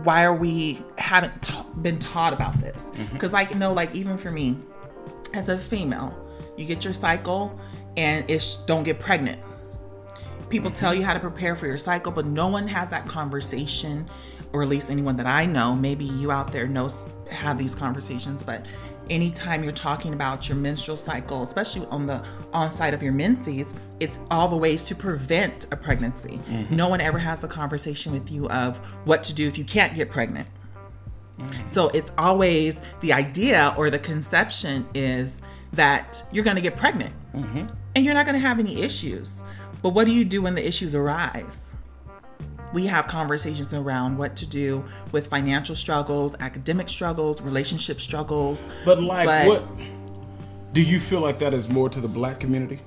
why 0.04 0.24
are 0.24 0.36
we 0.36 0.82
haven't 0.98 1.42
ta- 1.42 1.66
been 1.82 1.98
taught 1.98 2.34
about 2.34 2.60
this? 2.60 2.92
Mm-hmm. 2.92 3.14
Because 3.14 3.34
like 3.34 3.50
you 3.50 3.56
know, 3.56 3.74
like 3.74 3.94
even 3.96 4.18
for 4.18 4.32
me, 4.32 4.58
as 5.34 5.50
a 5.50 5.58
female, 5.58 6.16
you 6.58 6.66
get 6.66 6.84
your 6.84 6.94
cycle, 6.94 7.60
and 7.98 8.30
it's 8.30 8.58
don't 8.66 8.84
get 8.84 9.00
pregnant. 9.00 9.40
People 10.50 10.70
mm-hmm. 10.70 10.76
tell 10.76 10.94
you 10.94 11.04
how 11.04 11.14
to 11.14 11.20
prepare 11.20 11.56
for 11.56 11.66
your 11.66 11.80
cycle, 11.80 12.12
but 12.12 12.26
no 12.26 12.48
one 12.48 12.68
has 12.68 12.92
that 12.92 13.08
conversation, 13.08 14.08
or 14.52 14.62
at 14.62 14.70
least 14.70 14.92
anyone 14.92 15.16
that 15.18 15.26
I 15.26 15.48
know. 15.48 15.76
Maybe 15.76 16.06
you 16.06 16.32
out 16.32 16.52
there 16.52 16.68
knows 16.68 16.94
have 17.32 17.58
these 17.58 17.74
conversations, 17.74 18.44
but 18.44 18.66
anytime 19.10 19.64
you're 19.64 19.72
talking 19.74 20.14
about 20.14 20.48
your 20.48 20.58
menstrual 20.58 20.98
cycle, 20.98 21.44
especially 21.44 21.86
on 21.88 22.06
the 22.06 22.24
onside 22.54 22.94
of 22.94 23.04
your 23.04 23.12
menses, 23.12 23.74
it's 24.00 24.20
all 24.30 24.48
the 24.48 24.58
ways 24.58 24.84
to 24.86 24.96
prevent 24.96 25.66
a 25.72 25.78
pregnancy. 25.78 26.40
Mm-hmm. 26.50 26.76
No 26.76 26.88
one 26.88 27.02
ever 27.02 27.18
has 27.18 27.44
a 27.44 27.48
conversation 27.48 28.12
with 28.12 28.32
you 28.32 28.48
of 28.50 28.78
what 29.06 29.24
to 29.26 29.34
do 29.34 29.48
if 29.48 29.58
you 29.58 29.64
can't 29.64 29.96
get 29.96 30.10
pregnant. 30.10 30.48
Mm-hmm. 31.40 31.68
So 31.68 31.90
it's 31.90 32.12
always 32.18 32.82
the 33.02 33.14
idea 33.14 33.74
or 33.78 33.90
the 33.90 34.00
conception 34.00 34.88
is 34.94 35.42
that 35.74 36.24
you're 36.32 36.44
going 36.44 36.56
to 36.56 36.62
get 36.62 36.78
pregnant 36.78 37.14
mm-hmm. 37.34 37.66
and 37.96 38.06
you're 38.06 38.14
not 38.14 38.26
going 38.26 38.40
to 38.40 38.48
have 38.48 38.60
any 38.60 38.82
issues. 38.82 39.44
But 39.82 39.90
what 39.90 40.06
do 40.06 40.12
you 40.12 40.24
do 40.24 40.42
when 40.42 40.56
the 40.56 40.66
issues 40.66 40.96
arise? 40.96 41.73
We 42.74 42.88
have 42.88 43.08
conversations 43.08 43.74
around 43.74 44.18
what 44.18 44.36
to 44.38 44.50
do 44.50 44.84
with 45.12 45.28
financial 45.28 45.76
struggles, 45.76 46.36
academic 46.40 46.90
struggles, 46.90 47.42
relationship 47.42 48.02
struggles. 48.02 48.66
But 48.84 49.02
like 49.02 49.28
But- 49.28 49.48
what 49.48 49.78
do 50.74 50.82
you 50.82 51.00
feel 51.00 51.22
like 51.22 51.38
that 51.40 51.54
is 51.54 51.70
more 51.70 51.88
to 51.90 52.02
the 52.02 52.08
black 52.08 52.40
community? 52.40 52.82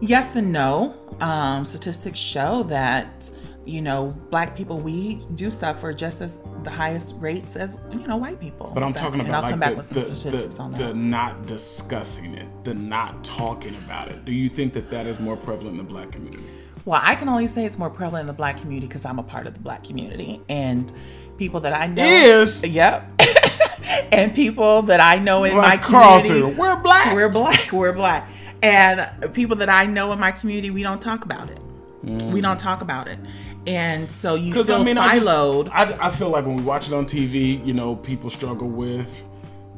Yes 0.00 0.36
and 0.36 0.52
no. 0.52 0.94
Um, 1.20 1.64
statistics 1.64 2.18
show 2.18 2.62
that 2.64 3.30
you 3.66 3.82
know 3.82 4.16
black 4.30 4.56
people 4.56 4.78
we 4.78 5.22
do 5.34 5.50
suffer 5.50 5.92
just 5.92 6.22
as 6.22 6.38
the 6.62 6.70
highest 6.70 7.14
rates 7.18 7.56
as 7.56 7.76
you 7.90 8.06
know 8.06 8.16
white 8.16 8.40
people. 8.40 8.70
But 8.72 8.82
I'm 8.82 8.94
talking 8.94 9.20
and 9.20 9.28
about 9.28 9.38
I'll 9.38 9.42
like 9.42 9.50
come 9.50 9.60
back 9.60 9.70
the, 9.72 9.76
with 9.76 9.86
some 9.86 9.94
the, 9.98 10.00
statistics 10.02 10.54
the, 10.54 10.62
on 10.62 10.70
that. 10.72 10.78
the 10.78 10.94
not 10.94 11.46
discussing 11.46 12.34
it, 12.34 12.48
the 12.64 12.74
not 12.74 13.22
talking 13.24 13.74
about 13.74 14.08
it. 14.08 14.24
Do 14.24 14.32
you 14.32 14.48
think 14.48 14.72
that 14.74 14.88
that 14.90 15.06
is 15.06 15.18
more 15.20 15.36
prevalent 15.36 15.72
in 15.72 15.76
the 15.78 15.82
black 15.92 16.12
community? 16.12 16.44
Well, 16.84 17.00
I 17.02 17.14
can 17.14 17.28
only 17.28 17.46
say 17.46 17.64
it's 17.64 17.78
more 17.78 17.90
prevalent 17.90 18.22
in 18.22 18.26
the 18.26 18.32
black 18.32 18.58
community 18.58 18.86
because 18.86 19.04
I'm 19.04 19.18
a 19.18 19.22
part 19.22 19.46
of 19.46 19.54
the 19.54 19.60
black 19.60 19.84
community 19.84 20.40
and 20.48 20.92
people 21.36 21.60
that 21.60 21.72
I 21.72 21.86
know. 21.86 22.04
Is 22.04 22.64
Yep. 22.64 23.22
and 24.12 24.34
people 24.34 24.82
that 24.82 25.00
I 25.00 25.18
know 25.18 25.44
in 25.44 25.56
my 25.56 25.62
like 25.62 25.82
community. 25.82 26.42
We're 26.42 26.76
black. 26.76 27.14
We're 27.14 27.28
black. 27.28 27.72
We're 27.72 27.92
black. 27.92 28.28
And 28.62 29.32
people 29.34 29.56
that 29.56 29.68
I 29.68 29.86
know 29.86 30.12
in 30.12 30.18
my 30.18 30.32
community, 30.32 30.70
we 30.70 30.82
don't 30.82 31.00
talk 31.00 31.24
about 31.24 31.50
it. 31.50 31.58
We 32.02 32.40
don't 32.40 32.56
mm. 32.56 32.62
talk 32.62 32.80
about 32.80 33.08
it. 33.08 33.18
And 33.66 34.10
so 34.10 34.34
you 34.34 34.54
feel 34.64 34.76
I 34.76 34.82
mean, 34.82 34.96
siloed. 34.96 35.68
I, 35.70 36.08
I 36.08 36.10
feel 36.10 36.30
like 36.30 36.46
when 36.46 36.56
we 36.56 36.62
watch 36.62 36.88
it 36.88 36.94
on 36.94 37.04
TV, 37.04 37.64
you 37.64 37.74
know, 37.74 37.96
people 37.96 38.30
struggle 38.30 38.68
with 38.68 39.22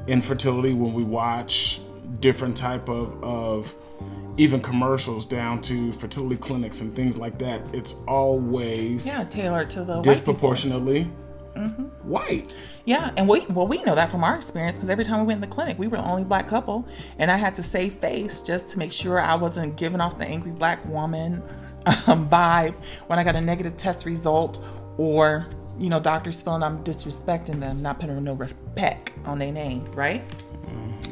infertility. 0.06 0.72
When 0.72 0.92
we 0.94 1.02
watch 1.02 1.80
different 2.20 2.56
type 2.56 2.88
of 2.88 3.22
of 3.24 3.74
even 4.36 4.60
commercials 4.60 5.24
down 5.24 5.60
to 5.62 5.92
fertility 5.92 6.36
clinics 6.36 6.80
and 6.80 6.94
things 6.94 7.16
like 7.16 7.38
that, 7.38 7.62
it's 7.74 7.94
always 8.08 9.06
yeah, 9.06 9.24
tailored 9.24 9.68
to 9.70 9.84
the 9.84 9.96
white 9.96 10.04
disproportionately 10.04 11.10
Mm-hmm. 11.56 11.82
white. 12.08 12.54
Yeah, 12.86 13.10
and 13.16 13.28
we 13.28 13.44
well 13.50 13.66
we 13.66 13.82
know 13.82 13.94
that 13.94 14.10
from 14.10 14.24
our 14.24 14.36
experience 14.36 14.76
because 14.76 14.88
every 14.88 15.04
time 15.04 15.20
we 15.20 15.26
went 15.26 15.36
in 15.36 15.40
the 15.42 15.54
clinic, 15.54 15.78
we 15.78 15.86
were 15.86 15.98
the 15.98 16.04
only 16.04 16.24
black 16.24 16.48
couple, 16.48 16.88
and 17.18 17.30
I 17.30 17.36
had 17.36 17.54
to 17.56 17.62
save 17.62 17.92
face 17.94 18.40
just 18.40 18.70
to 18.70 18.78
make 18.78 18.90
sure 18.90 19.20
I 19.20 19.34
wasn't 19.34 19.76
giving 19.76 20.00
off 20.00 20.16
the 20.16 20.24
angry 20.26 20.52
black 20.52 20.82
woman 20.86 21.42
um, 22.06 22.28
vibe 22.28 22.74
when 23.06 23.18
I 23.18 23.24
got 23.24 23.36
a 23.36 23.40
negative 23.40 23.76
test 23.76 24.06
result, 24.06 24.64
or 24.96 25.46
you 25.78 25.90
know 25.90 26.00
doctors 26.00 26.40
feeling 26.40 26.62
I'm 26.62 26.82
disrespecting 26.84 27.60
them, 27.60 27.82
not 27.82 28.00
putting 28.00 28.22
no 28.22 28.32
respect 28.32 29.12
on 29.26 29.38
their 29.38 29.52
name, 29.52 29.84
right? 29.92 30.24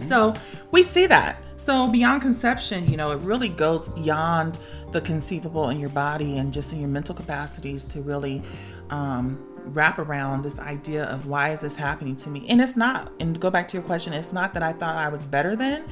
So 0.09 0.35
we 0.71 0.83
see 0.83 1.07
that. 1.07 1.43
So 1.57 1.89
beyond 1.89 2.23
conception, 2.23 2.91
you 2.91 2.97
know, 2.97 3.11
it 3.11 3.21
really 3.21 3.49
goes 3.49 3.91
beyond 3.91 4.59
the 4.93 5.01
conceivable 5.01 5.69
in 5.69 5.79
your 5.79 5.91
body 5.91 6.39
and 6.39 6.53
just 6.53 6.73
in 6.73 6.81
your 6.81 6.89
mental 6.89 7.15
capacities 7.15 7.85
to 7.87 8.01
really 8.01 8.43
um, 8.91 9.39
wrap 9.67 9.99
around 9.99 10.43
this 10.43 10.59
idea 10.59 11.05
of 11.05 11.27
why 11.27 11.51
is 11.51 11.61
this 11.61 11.77
happening 11.77 12.17
to 12.17 12.31
me? 12.31 12.47
And 12.49 12.61
it's 12.61 12.77
not. 12.77 13.13
And 13.21 13.39
go 13.39 13.51
back 13.51 13.69
to 13.69 13.77
your 13.77 13.85
question, 13.85 14.13
it's 14.13 14.33
not 14.33 14.55
that 14.55 14.63
I 14.63 14.73
thought 14.73 14.97
I 14.97 15.09
was 15.09 15.25
better 15.25 15.55
than. 15.55 15.85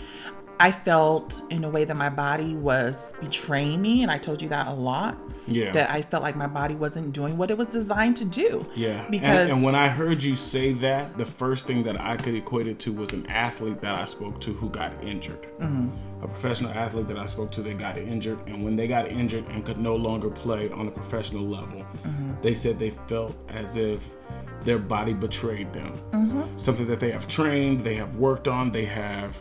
I 0.60 0.72
felt 0.72 1.40
in 1.50 1.62
a 1.64 1.70
way 1.70 1.84
that 1.84 1.94
my 1.96 2.08
body 2.08 2.56
was 2.56 3.14
betraying 3.20 3.80
me, 3.80 4.02
and 4.02 4.10
I 4.10 4.18
told 4.18 4.42
you 4.42 4.48
that 4.48 4.66
a 4.66 4.72
lot. 4.72 5.16
Yeah. 5.46 5.70
That 5.72 5.90
I 5.90 6.02
felt 6.02 6.22
like 6.22 6.36
my 6.36 6.46
body 6.48 6.74
wasn't 6.74 7.14
doing 7.14 7.38
what 7.38 7.50
it 7.50 7.56
was 7.56 7.68
designed 7.68 8.16
to 8.18 8.24
do. 8.26 8.60
Yeah. 8.74 9.06
And- 9.06 9.50
and, 9.50 9.62
when 9.62 9.74
I 9.74 9.88
heard 9.88 10.22
you 10.22 10.36
say 10.36 10.72
that, 10.74 11.16
the 11.16 11.24
first 11.24 11.64
thing 11.66 11.82
that 11.84 11.98
I 12.00 12.16
could 12.16 12.34
equate 12.34 12.66
it 12.66 12.78
to 12.80 12.92
was 12.92 13.12
an 13.14 13.24
athlete 13.30 13.80
that 13.80 13.94
I 13.94 14.04
spoke 14.04 14.40
to 14.42 14.52
who 14.52 14.68
got 14.68 14.92
injured. 15.02 15.46
Mm-hmm. 15.58 16.24
A 16.24 16.28
professional 16.28 16.72
athlete 16.72 17.08
that 17.08 17.18
I 17.18 17.24
spoke 17.24 17.50
to 17.52 17.62
that 17.62 17.78
got 17.78 17.96
injured. 17.96 18.38
And 18.46 18.62
when 18.62 18.76
they 18.76 18.86
got 18.88 19.08
injured 19.08 19.46
and 19.48 19.64
could 19.64 19.78
no 19.78 19.94
longer 19.96 20.28
play 20.28 20.70
on 20.70 20.86
a 20.88 20.90
professional 20.90 21.46
level, 21.46 21.86
Mm-hmm. 22.04 22.32
they 22.42 22.52
said 22.54 22.78
they 22.78 22.90
felt 23.06 23.34
as 23.48 23.76
if 23.76 24.14
their 24.64 24.78
body 24.78 25.14
betrayed 25.14 25.72
them. 25.72 25.96
Mm-hmm. 26.12 26.56
Something 26.56 26.86
that 26.86 27.00
they 27.00 27.10
have 27.10 27.26
trained, 27.28 27.84
they 27.84 27.94
have 27.94 28.16
worked 28.16 28.48
on, 28.48 28.70
they 28.70 28.84
have 28.84 29.40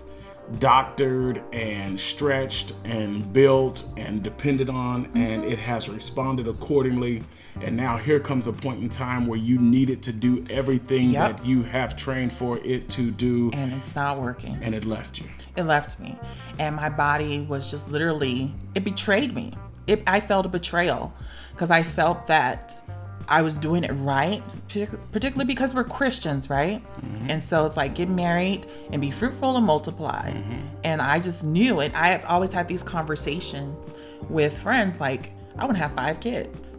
doctored 0.59 1.43
and 1.53 1.99
stretched 1.99 2.73
and 2.85 3.31
built 3.33 3.85
and 3.97 4.23
depended 4.23 4.69
on 4.69 5.05
and 5.15 5.43
Mm-hmm. 5.43 5.51
it 5.51 5.59
has 5.59 5.89
responded 5.89 6.47
accordingly 6.47 7.23
and 7.61 7.75
now 7.75 7.97
here 7.97 8.19
comes 8.19 8.47
a 8.47 8.53
point 8.53 8.81
in 8.81 8.87
time 8.89 9.25
where 9.27 9.37
you 9.39 9.57
needed 9.59 10.01
to 10.03 10.13
do 10.13 10.45
everything 10.49 11.09
Yep. 11.09 11.37
that 11.37 11.45
you 11.45 11.63
have 11.63 11.97
trained 11.97 12.31
for 12.31 12.59
it 12.59 12.89
to 12.91 13.11
do 13.11 13.51
and 13.53 13.73
it's 13.73 13.95
not 13.95 14.19
working. 14.21 14.57
and 14.61 14.73
it 14.73 14.85
left 14.85 15.19
you 15.19 15.25
it 15.55 15.63
left 15.63 15.99
me 15.99 16.17
and 16.59 16.75
my 16.75 16.89
body 16.89 17.41
was 17.41 17.69
just 17.69 17.91
literally 17.91 18.53
it 18.73 18.83
betrayed 18.83 19.33
me 19.35 19.53
it, 19.85 20.01
i 20.07 20.19
felt 20.19 20.45
a 20.45 20.49
betrayal 20.49 21.13
because 21.51 21.71
i 21.71 21.83
felt 21.83 22.27
that 22.27 22.81
i 23.27 23.41
was 23.41 23.57
doing 23.57 23.84
it 23.84 23.91
right 23.91 24.41
particularly 24.69 25.46
because 25.46 25.75
we're 25.75 25.84
christians 25.84 26.50
right 26.50 26.81
mm-hmm. 27.01 27.29
and 27.29 27.41
so 27.41 27.65
it's 27.65 27.77
like 27.77 27.96
get 27.96 28.10
married 28.10 28.65
and 28.91 29.01
be 29.01 29.12
fruitful 29.12 29.55
and 29.57 29.65
multiply 29.65 30.31
mm-hmm. 30.31 30.67
and 30.84 31.01
i 31.01 31.19
just 31.19 31.43
knew 31.43 31.79
it 31.79 31.91
i 31.93 32.07
have 32.07 32.25
always 32.25 32.53
had 32.53 32.67
these 32.67 32.84
conversations 32.84 33.93
with 34.29 34.57
friends 34.57 35.00
like 35.00 35.31
i 35.57 35.63
want 35.63 35.75
to 35.75 35.81
have 35.81 35.93
five 35.93 36.19
kids 36.19 36.77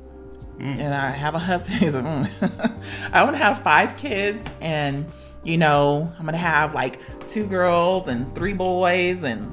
mm. 0.58 0.78
and 0.78 0.94
I 0.94 1.10
have 1.10 1.34
a 1.34 1.38
husband. 1.38 1.78
He's 1.80 1.94
like, 1.94 2.04
"Mm." 2.04 2.80
I 3.12 3.22
want 3.22 3.36
to 3.36 3.42
have 3.42 3.62
five 3.62 3.96
kids, 3.96 4.48
and 4.60 5.06
you 5.44 5.56
know, 5.56 6.12
I'm 6.18 6.24
gonna 6.24 6.36
have 6.36 6.74
like 6.74 7.00
two 7.26 7.46
girls 7.46 8.08
and 8.08 8.34
three 8.34 8.52
boys 8.52 9.22
and 9.24 9.52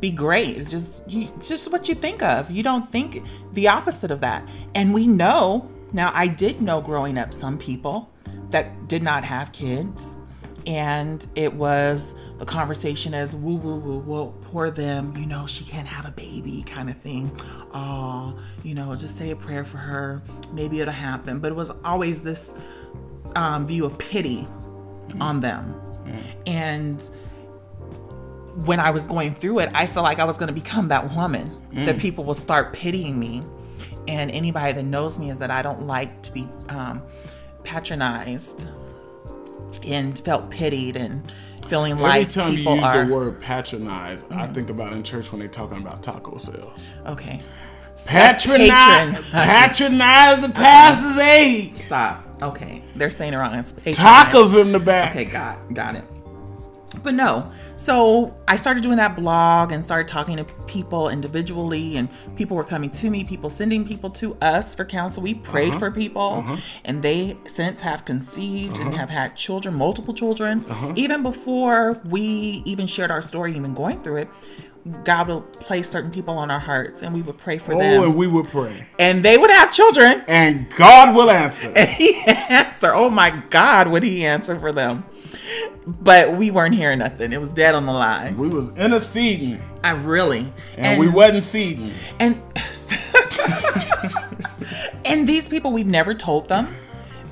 be 0.00 0.10
great. 0.10 0.56
It's 0.56 0.70
just 0.70 1.10
you, 1.10 1.28
it's 1.36 1.48
just 1.48 1.70
what 1.72 1.88
you 1.88 1.94
think 1.94 2.22
of. 2.22 2.50
You 2.50 2.62
don't 2.62 2.88
think 2.88 3.24
the 3.52 3.68
opposite 3.68 4.10
of 4.10 4.20
that. 4.20 4.48
And 4.74 4.94
we 4.94 5.06
know 5.06 5.70
now. 5.92 6.12
I 6.14 6.28
did 6.28 6.60
know 6.60 6.80
growing 6.80 7.18
up 7.18 7.32
some 7.32 7.58
people 7.58 8.12
that 8.50 8.88
did 8.88 9.02
not 9.02 9.24
have 9.24 9.52
kids, 9.52 10.16
and 10.66 11.26
it 11.34 11.52
was 11.52 12.14
the 12.38 12.44
conversation 12.44 13.14
as 13.14 13.34
woo 13.34 13.56
woo 13.56 13.76
woo 13.76 13.98
woo 13.98 14.32
poor 14.42 14.70
them. 14.70 15.16
You 15.16 15.26
know 15.26 15.46
she 15.46 15.64
can't 15.64 15.88
have 15.88 16.06
a 16.06 16.12
baby 16.12 16.62
kind 16.62 16.88
of 16.90 16.96
thing. 16.96 17.30
Oh, 17.72 18.36
you 18.62 18.74
know 18.74 18.94
just 18.96 19.16
say 19.16 19.30
a 19.30 19.36
prayer 19.36 19.64
for 19.64 19.78
her. 19.78 20.22
Maybe 20.52 20.80
it'll 20.80 20.92
happen. 20.92 21.40
But 21.40 21.52
it 21.52 21.54
was 21.54 21.70
always 21.84 22.22
this 22.22 22.54
um, 23.36 23.66
view 23.66 23.84
of 23.84 23.98
pity 23.98 24.40
mm-hmm. 24.40 25.22
on 25.22 25.40
them, 25.40 25.74
mm-hmm. 25.74 26.42
and 26.46 27.10
when 28.64 28.80
I 28.80 28.90
was 28.90 29.06
going 29.06 29.34
through 29.34 29.60
it, 29.60 29.70
I 29.74 29.86
felt 29.86 30.04
like 30.04 30.18
I 30.18 30.24
was 30.24 30.36
going 30.36 30.48
to 30.48 30.54
become 30.54 30.88
that 30.88 31.14
woman 31.14 31.62
that 31.72 31.96
mm. 31.96 32.00
people 32.00 32.24
will 32.24 32.34
start 32.34 32.72
pitying 32.72 33.18
me. 33.18 33.42
And 34.08 34.30
anybody 34.30 34.72
that 34.72 34.84
knows 34.84 35.18
me 35.18 35.30
is 35.30 35.38
that 35.38 35.50
I 35.50 35.62
don't 35.62 35.86
like 35.86 36.22
to 36.22 36.32
be 36.32 36.48
um, 36.70 37.02
patronized 37.62 38.66
and 39.84 40.18
felt 40.18 40.48
pitied 40.50 40.96
and 40.96 41.30
feeling 41.68 41.98
like 41.98 42.22
a 42.22 42.24
big 42.24 42.32
thing. 42.32 42.42
Every 42.42 42.64
like 42.64 42.64
time 42.66 42.74
you 42.74 42.74
use 42.76 42.84
are 42.84 43.06
the 43.06 43.12
word 43.12 43.40
patronize, 43.40 44.24
I 44.30 44.46
think 44.46 44.70
about 44.70 44.94
in 44.94 45.02
church 45.02 45.30
when 45.30 45.40
they're 45.40 45.48
talking 45.48 45.78
about 45.78 46.02
taco 46.02 46.38
sales. 46.38 46.94
okay. 47.06 47.42
So 47.94 48.10
Patronize, 48.10 49.14
patron. 49.14 49.24
patronize 49.32 50.40
the 50.40 50.50
pastor's 50.50 51.18
aid. 51.18 51.76
Stop. 51.76 52.24
Okay, 52.40 52.84
they're 52.94 53.10
saying 53.10 53.32
it 53.34 53.36
wrong. 53.36 53.52
It's 53.56 53.72
patronize. 53.72 54.32
Tacos 54.32 54.60
in 54.60 54.70
the 54.70 54.78
back. 54.78 55.10
Okay, 55.10 55.24
got 55.24 55.74
got 55.74 55.96
it. 55.96 56.04
But 57.02 57.14
no, 57.14 57.50
so 57.76 58.34
I 58.48 58.56
started 58.56 58.82
doing 58.82 58.96
that 58.96 59.14
blog 59.14 59.72
and 59.72 59.84
started 59.84 60.08
talking 60.08 60.36
to 60.38 60.44
people 60.66 61.08
individually, 61.10 61.96
and 61.96 62.08
people 62.36 62.56
were 62.56 62.64
coming 62.64 62.90
to 62.90 63.10
me, 63.10 63.24
people 63.24 63.50
sending 63.50 63.86
people 63.86 64.10
to 64.10 64.36
us 64.40 64.74
for 64.74 64.84
counsel. 64.84 65.22
We 65.22 65.34
prayed 65.34 65.70
uh-huh. 65.70 65.78
for 65.78 65.90
people, 65.90 66.44
uh-huh. 66.44 66.56
and 66.84 67.02
they 67.02 67.36
since 67.44 67.82
have 67.82 68.04
conceived 68.04 68.78
and 68.78 68.88
uh-huh. 68.88 68.98
have 68.98 69.10
had 69.10 69.36
children, 69.36 69.74
multiple 69.74 70.14
children. 70.14 70.64
Even 70.96 71.22
before 71.22 72.00
we 72.04 72.62
even 72.64 72.86
shared 72.86 73.10
our 73.10 73.22
story, 73.22 73.54
even 73.54 73.74
going 73.74 74.02
through 74.02 74.16
it, 74.16 74.28
God 75.04 75.28
would 75.28 75.52
place 75.54 75.88
certain 75.90 76.10
people 76.10 76.36
on 76.38 76.50
our 76.50 76.58
hearts, 76.58 77.02
and 77.02 77.14
we 77.14 77.22
would 77.22 77.36
pray 77.38 77.58
for 77.58 77.74
Oh, 77.74 77.78
them, 77.78 78.02
and 78.04 78.14
we 78.16 78.26
would 78.26 78.48
pray. 78.48 78.86
and 78.98 79.24
they 79.24 79.36
would 79.38 79.50
have 79.50 79.72
children. 79.72 80.22
And 80.28 80.68
God 80.76 81.14
will 81.14 81.30
answer. 81.30 81.72
he 81.86 82.20
answer. 82.26 82.94
Oh 82.94 83.10
my 83.10 83.42
God, 83.50 83.88
would 83.88 84.02
he 84.02 84.24
answer 84.24 84.58
for 84.58 84.72
them? 84.72 85.04
But 85.86 86.34
we 86.36 86.50
weren't 86.50 86.74
hearing 86.74 86.98
nothing. 87.00 87.32
It 87.32 87.40
was 87.40 87.48
dead 87.48 87.74
on 87.74 87.86
the 87.86 87.92
line. 87.92 88.36
We 88.36 88.48
was 88.48 88.70
interceding, 88.76 89.60
I 89.82 89.92
really 89.92 90.52
and, 90.76 91.00
we 91.00 91.08
wasn't 91.08 91.42
seeding. 91.42 91.92
and 92.20 92.40
and 95.04 95.28
these 95.28 95.48
people 95.48 95.72
we've 95.72 95.86
never 95.86 96.14
told 96.14 96.48
them, 96.48 96.74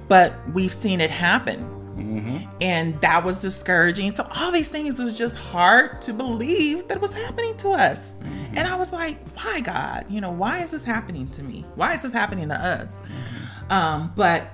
but 0.09 0.35
we've 0.53 0.73
seen 0.73 1.01
it 1.01 1.11
happen. 1.11 1.76
Mm-hmm. 1.97 2.49
And 2.61 3.01
that 3.01 3.25
was 3.25 3.41
discouraging. 3.41 4.11
So 4.11 4.29
all 4.37 4.53
these 4.53 4.69
things 4.69 5.01
was 5.01 5.17
just 5.17 5.37
hard 5.37 6.01
to 6.03 6.13
believe 6.13 6.89
that 6.89 7.01
was 7.01 7.13
happening 7.13 7.57
to 7.59 7.71
us. 7.71 8.15
Mm-hmm. 8.15 8.59
And 8.59 8.69
I 8.69 8.77
was 8.77 8.93
like, 8.93 9.19
why 9.37 9.61
God? 9.61 10.07
You 10.09 10.21
know, 10.21 10.31
why 10.31 10.63
is 10.63 10.71
this 10.71 10.85
happening 10.85 11.29
to 11.33 11.43
me? 11.43 11.65
Why 11.75 11.95
is 11.95 12.03
this 12.03 12.13
happening 12.13 12.49
to 12.49 12.55
us? 12.55 12.95
Mm-hmm. 12.95 13.73
Um, 13.73 14.13
but 14.15 14.51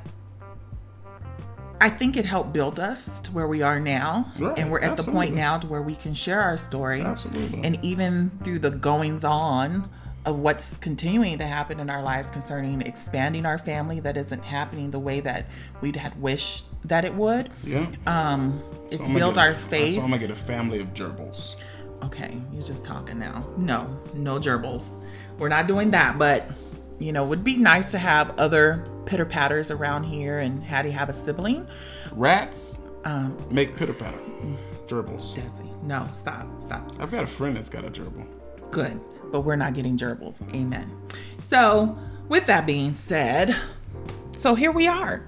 I 1.80 1.90
think 1.90 2.16
it 2.16 2.24
helped 2.24 2.52
build 2.52 2.78
us 2.78 3.18
to 3.20 3.32
where 3.32 3.48
we 3.48 3.62
are 3.62 3.80
now. 3.80 4.32
Right, 4.38 4.56
and 4.56 4.70
we're 4.70 4.80
at 4.80 4.96
the 4.96 5.02
point 5.02 5.34
now 5.34 5.58
to 5.58 5.66
where 5.66 5.82
we 5.82 5.96
can 5.96 6.14
share 6.14 6.40
our 6.40 6.56
story. 6.56 7.02
Absolutely. 7.02 7.64
And 7.64 7.84
even 7.84 8.30
through 8.44 8.60
the 8.60 8.70
goings 8.70 9.24
on 9.24 9.90
of 10.24 10.38
what's 10.38 10.76
continuing 10.76 11.38
to 11.38 11.44
happen 11.44 11.80
in 11.80 11.90
our 11.90 12.02
lives 12.02 12.30
concerning 12.30 12.80
expanding 12.82 13.44
our 13.44 13.58
family 13.58 13.98
that 14.00 14.16
isn't 14.16 14.42
happening 14.42 14.90
the 14.90 14.98
way 14.98 15.20
that 15.20 15.46
we'd 15.80 15.96
had 15.96 16.20
wished 16.20 16.66
that 16.86 17.04
it 17.04 17.14
would. 17.14 17.50
Yeah. 17.64 17.86
Um, 18.06 18.62
it's 18.90 19.08
I'm 19.08 19.14
built 19.14 19.36
our 19.36 19.52
faith. 19.52 19.96
So 19.96 20.02
I'm 20.02 20.10
gonna 20.10 20.20
get 20.20 20.30
a 20.30 20.34
family 20.36 20.80
of 20.80 20.88
gerbils. 20.94 21.56
Okay, 22.04 22.36
you're 22.52 22.62
just 22.62 22.84
talking 22.84 23.18
now. 23.18 23.46
No, 23.56 23.88
no 24.14 24.38
gerbils. 24.38 25.00
We're 25.38 25.48
not 25.48 25.66
doing 25.66 25.90
that, 25.92 26.18
but 26.18 26.48
you 26.98 27.12
know, 27.12 27.24
it 27.24 27.28
would 27.28 27.42
be 27.44 27.56
nice 27.56 27.90
to 27.92 27.98
have 27.98 28.38
other 28.38 28.86
pitter 29.06 29.24
patters 29.24 29.70
around 29.72 30.04
here 30.04 30.38
and 30.38 30.62
Hattie 30.62 30.90
have 30.92 31.08
a 31.08 31.12
sibling. 31.12 31.66
Rats 32.12 32.78
Um, 33.04 33.36
make 33.50 33.76
pitter 33.76 33.92
patter. 33.92 34.18
Gerbils. 34.86 35.34
Desi, 35.34 35.82
no, 35.82 36.08
stop, 36.12 36.46
stop. 36.62 36.92
I've 37.00 37.10
got 37.10 37.24
a 37.24 37.26
friend 37.26 37.56
that's 37.56 37.68
got 37.68 37.84
a 37.84 37.90
gerbil. 37.90 38.26
Good, 38.70 39.00
but 39.32 39.40
we're 39.40 39.56
not 39.56 39.74
getting 39.74 39.98
gerbils. 39.98 40.42
Amen. 40.54 40.88
So, 41.40 41.98
with 42.28 42.46
that 42.46 42.66
being 42.66 42.92
said, 42.92 43.56
so 44.38 44.54
here 44.54 44.70
we 44.70 44.86
are. 44.86 45.26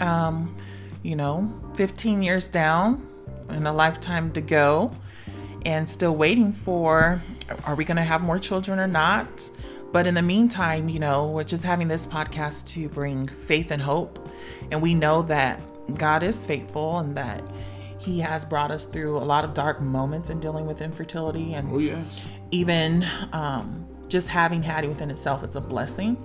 Um, 0.00 0.56
you 1.02 1.14
know, 1.14 1.52
15 1.74 2.22
years 2.22 2.48
down 2.48 3.06
and 3.48 3.68
a 3.68 3.72
lifetime 3.72 4.32
to 4.32 4.40
go, 4.40 4.94
and 5.64 5.88
still 5.88 6.16
waiting 6.16 6.52
for 6.52 7.22
are 7.64 7.74
we 7.74 7.84
going 7.84 7.96
to 7.96 8.02
have 8.02 8.22
more 8.22 8.38
children 8.38 8.78
or 8.78 8.86
not? 8.86 9.50
But 9.92 10.06
in 10.06 10.14
the 10.14 10.22
meantime, 10.22 10.88
you 10.88 10.98
know, 10.98 11.28
we're 11.28 11.44
just 11.44 11.62
having 11.62 11.86
this 11.86 12.06
podcast 12.06 12.66
to 12.68 12.88
bring 12.88 13.28
faith 13.28 13.70
and 13.70 13.82
hope. 13.82 14.26
And 14.70 14.80
we 14.80 14.94
know 14.94 15.22
that 15.22 15.60
God 15.98 16.22
is 16.22 16.46
faithful 16.46 16.98
and 16.98 17.14
that 17.16 17.42
He 17.98 18.18
has 18.20 18.44
brought 18.44 18.70
us 18.70 18.86
through 18.86 19.18
a 19.18 19.24
lot 19.24 19.44
of 19.44 19.52
dark 19.52 19.82
moments 19.82 20.30
in 20.30 20.40
dealing 20.40 20.66
with 20.66 20.80
infertility 20.80 21.54
and 21.54 21.70
Oh 21.72 21.78
yes. 21.78 22.24
Even 22.52 23.04
um, 23.32 23.86
just 24.08 24.28
having 24.28 24.62
Hattie 24.62 24.88
within 24.88 25.10
itself 25.10 25.42
is 25.42 25.56
a 25.56 25.60
blessing. 25.60 26.16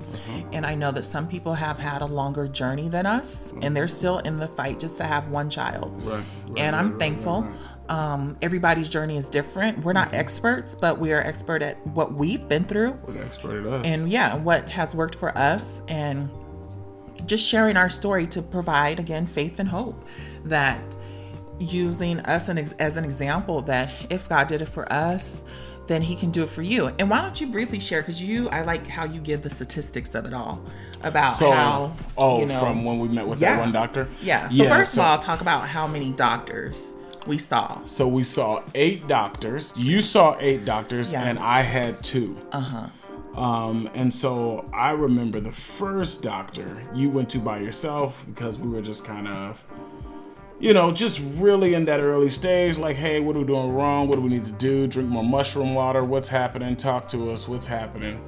And 0.51 0.65
I 0.65 0.75
know 0.75 0.91
that 0.91 1.05
some 1.05 1.27
people 1.27 1.53
have 1.53 1.79
had 1.79 2.01
a 2.01 2.05
longer 2.05 2.47
journey 2.47 2.89
than 2.89 3.05
us, 3.05 3.53
and 3.61 3.75
they're 3.75 3.87
still 3.87 4.19
in 4.19 4.37
the 4.37 4.47
fight 4.49 4.77
just 4.77 4.97
to 4.97 5.05
have 5.05 5.29
one 5.29 5.49
child. 5.49 5.97
Right. 6.03 6.15
right, 6.49 6.59
and 6.59 6.75
I'm 6.75 6.91
right, 6.91 6.99
thankful. 6.99 7.47
Um, 7.89 8.37
everybody's 8.41 8.89
journey 8.89 9.15
is 9.15 9.29
different. 9.29 9.85
We're 9.85 9.93
not 9.93 10.13
experts, 10.13 10.75
but 10.75 10.99
we 10.99 11.13
are 11.13 11.21
expert 11.21 11.61
at 11.61 11.85
what 11.87 12.13
we've 12.13 12.45
been 12.47 12.65
through, 12.65 12.99
We're 13.07 13.23
expert 13.23 13.65
at 13.65 13.73
us. 13.73 13.85
and 13.85 14.09
yeah, 14.11 14.35
what 14.35 14.69
has 14.69 14.93
worked 14.93 15.15
for 15.15 15.35
us, 15.37 15.81
and 15.87 16.29
just 17.25 17.47
sharing 17.47 17.77
our 17.77 17.89
story 17.89 18.27
to 18.27 18.41
provide 18.41 18.99
again 18.99 19.25
faith 19.25 19.59
and 19.59 19.67
hope 19.69 20.03
that 20.43 20.95
using 21.59 22.19
us 22.21 22.49
an 22.49 22.57
ex- 22.57 22.73
as 22.73 22.97
an 22.97 23.03
example 23.05 23.61
that 23.61 23.89
if 24.09 24.27
God 24.29 24.47
did 24.47 24.61
it 24.61 24.67
for 24.67 24.91
us, 24.91 25.43
then 25.88 26.02
He 26.02 26.15
can 26.15 26.32
do 26.32 26.43
it 26.43 26.50
for 26.50 26.62
you. 26.62 26.88
And 27.00 27.10
why 27.10 27.21
don't 27.21 27.39
you 27.39 27.47
briefly 27.47 27.80
share? 27.80 28.02
Because 28.02 28.21
you, 28.21 28.50
I 28.50 28.62
like 28.63 28.88
how 28.88 29.06
you 29.06 29.19
give 29.21 29.41
the 29.41 29.50
statistics 29.50 30.15
of 30.15 30.26
it 30.26 30.34
all 30.34 30.62
about 31.04 31.32
so, 31.34 31.52
how. 31.52 31.95
oh, 32.17 32.39
you 32.39 32.45
know, 32.47 32.60
from 32.60 32.84
when 32.86 33.00
we 33.00 33.08
met 33.08 33.28
with 33.28 33.39
Yeah. 33.39 33.56
that 33.56 33.60
one 33.62 33.71
doctor. 33.71 34.08
yeah. 34.21 34.50
So 34.50 34.67
first 34.67 34.93
so- 34.93 35.02
of 35.02 35.08
all, 35.08 35.17
talk 35.19 35.41
about 35.41 35.67
how 35.67 35.88
many 35.88 36.12
doctors 36.12 36.95
we 37.26 37.38
saw. 37.38 37.84
So 37.86 38.08
we 38.08 38.23
saw 38.23 38.63
eight 38.73 39.08
doctors. 39.08 39.73
You 39.76 40.00
saw 40.02 40.38
eight 40.39 40.63
doctors, 40.65 41.12
Yeah. 41.12 41.23
and 41.23 41.38
I 41.39 41.62
had 41.62 42.04
two. 42.04 42.38
Uh 42.52 42.60
huh. 42.62 42.88
Um, 43.39 43.88
and 43.93 44.12
so 44.12 44.67
I 44.73 44.91
remember 44.91 45.39
the 45.39 45.52
first 45.52 46.23
doctor 46.23 46.65
you 46.95 47.10
went 47.12 47.30
to 47.32 47.38
by 47.39 47.60
yourself 47.60 48.26
because 48.28 48.58
we 48.58 48.67
were 48.67 48.82
just 48.82 49.06
kind 49.06 49.28
of, 49.28 49.63
you 50.59 50.73
know, 50.73 50.91
just 50.91 51.21
really 51.35 51.73
in 51.73 51.85
that 51.85 51.99
early 51.99 52.29
stage. 52.29 52.77
Like, 52.77 52.95
hey, 52.95 53.19
what 53.19 53.35
are 53.35 53.39
we 53.39 53.45
doing 53.45 53.71
wrong? 53.73 54.07
What 54.07 54.15
do 54.15 54.21
we 54.21 54.29
need 54.29 54.45
to 54.45 54.51
do? 54.51 54.87
Drink 54.87 55.09
more 55.09 55.23
mushroom 55.23 55.73
water. 55.75 56.03
What's 56.03 56.29
happening? 56.29 56.75
Talk 56.75 57.07
to 57.09 57.31
us. 57.31 57.47
What's 57.47 57.67
happening? 57.67 58.19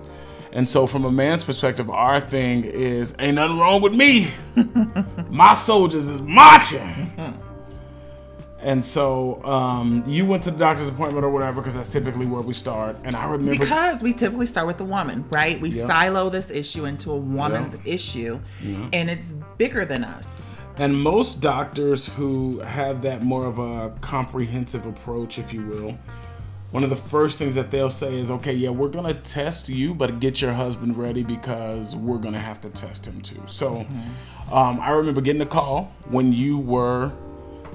And 0.51 0.67
so, 0.67 0.87
from 0.87 1.05
a 1.05 1.11
man's 1.11 1.43
perspective, 1.43 1.89
our 1.89 2.19
thing 2.19 2.63
is 2.63 3.13
ain't 3.19 3.35
nothing 3.35 3.59
wrong 3.59 3.81
with 3.81 3.93
me. 3.93 4.29
My 5.29 5.53
soldiers 5.53 6.09
is 6.09 6.21
marching. 6.21 7.37
And 8.61 8.83
so 8.83 9.41
um, 9.45 10.03
you 10.05 10.25
went 10.25 10.43
to 10.43 10.51
the 10.51 10.57
doctor's 10.57 10.89
appointment 10.89 11.23
or 11.23 11.29
whatever 11.29 11.61
because 11.61 11.75
that's 11.75 11.87
typically 11.87 12.25
where 12.25 12.41
we 12.41 12.53
start. 12.53 12.97
And 13.05 13.15
I 13.15 13.25
remember 13.29 13.57
Because 13.57 14.03
we 14.03 14.11
typically 14.11 14.47
start 14.47 14.67
with 14.67 14.77
the 14.77 14.83
woman, 14.83 15.23
right? 15.29 15.61
We 15.61 15.69
Yeah. 15.69 15.87
silo 15.87 16.29
this 16.29 16.51
issue 16.51 16.83
into 16.83 17.11
a 17.11 17.15
woman's 17.15 17.75
Yeah. 17.85 17.93
issue, 17.93 18.39
and 18.91 19.09
it's 19.09 19.33
bigger 19.57 19.85
than 19.85 20.03
us. 20.03 20.48
And 20.79 20.99
most 20.99 21.41
doctors 21.41 22.07
who 22.07 22.59
have 22.59 23.01
that 23.01 23.21
more 23.21 23.45
of 23.45 23.59
a 23.59 23.91
comprehensive 23.99 24.85
approach, 24.85 25.37
if 25.37 25.53
you 25.53 25.65
will, 25.67 25.97
one 26.71 26.83
of 26.85 26.89
the 26.89 26.95
first 26.95 27.37
things 27.37 27.55
that 27.55 27.69
they'll 27.69 27.89
say 27.89 28.17
is, 28.17 28.31
okay, 28.31 28.53
yeah, 28.53 28.69
we're 28.69 28.89
gonna 28.89 29.13
test 29.13 29.67
you, 29.67 29.93
but 29.93 30.19
get 30.21 30.39
your 30.39 30.53
husband 30.53 30.97
ready 30.97 31.23
because 31.23 31.95
we're 31.95 32.17
gonna 32.17 32.39
have 32.39 32.61
to 32.61 32.69
test 32.69 33.05
him 33.07 33.19
too. 33.21 33.41
So 33.45 33.85
um, 34.51 34.79
I 34.79 34.91
remember 34.91 35.19
getting 35.19 35.41
a 35.41 35.47
call 35.47 35.91
when 36.09 36.31
you 36.31 36.59
were 36.59 37.11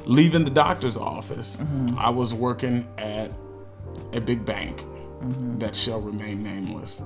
leaving 0.06 0.44
the 0.44 0.50
doctor's 0.50 0.96
office. 0.96 1.60
I 1.98 2.08
was 2.08 2.32
working 2.32 2.88
at 2.96 3.32
a 4.12 4.20
big 4.20 4.46
bank 4.46 4.84
that 5.58 5.76
shall 5.76 6.00
remain 6.00 6.42
nameless. 6.42 7.02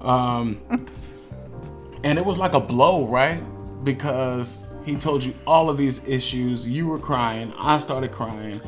Um, 0.00 0.60
and 2.04 2.18
it 2.18 2.24
was 2.24 2.38
like 2.38 2.54
a 2.54 2.60
blow, 2.60 3.06
right? 3.06 3.42
Because 3.84 4.60
He 4.86 4.96
told 4.96 5.22
you 5.24 5.34
all 5.46 5.68
of 5.68 5.76
these 5.76 6.06
issues. 6.06 6.66
You 6.66 6.86
were 6.86 6.98
crying. 7.00 7.52
I 7.58 7.76
started 7.78 8.12
crying. 8.12 8.58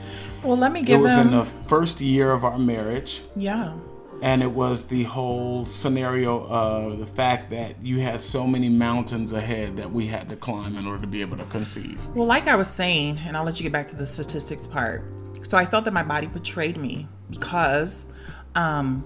Well, 0.42 0.56
let 0.58 0.72
me 0.72 0.82
give. 0.82 0.98
It 0.98 1.02
was 1.02 1.16
in 1.16 1.30
the 1.30 1.44
first 1.44 2.00
year 2.00 2.32
of 2.32 2.44
our 2.44 2.58
marriage. 2.58 3.22
yeah. 3.34 3.72
And 4.20 4.42
it 4.42 4.50
was 4.50 4.86
the 4.86 5.04
whole 5.04 5.64
scenario 5.64 6.44
of 6.48 6.98
the 6.98 7.06
fact 7.06 7.50
that 7.50 7.80
you 7.80 8.00
had 8.00 8.20
so 8.20 8.48
many 8.48 8.68
mountains 8.68 9.32
ahead 9.32 9.76
that 9.76 9.92
we 9.92 10.08
had 10.08 10.28
to 10.30 10.34
climb 10.34 10.76
in 10.76 10.88
order 10.88 11.00
to 11.02 11.06
be 11.06 11.20
able 11.20 11.36
to 11.36 11.44
conceive. 11.44 12.04
Well, 12.16 12.26
like 12.26 12.48
I 12.48 12.56
was 12.56 12.66
saying, 12.66 13.20
and 13.24 13.36
I'll 13.36 13.44
let 13.44 13.60
you 13.60 13.62
get 13.62 13.72
back 13.72 13.86
to 13.86 13.96
the 13.96 14.04
statistics 14.04 14.66
part. 14.66 15.04
So 15.44 15.56
I 15.56 15.64
felt 15.64 15.84
that 15.84 15.92
my 15.94 16.02
body 16.02 16.26
betrayed 16.26 16.78
me 16.78 17.06
because, 17.30 18.10
um, 18.56 19.04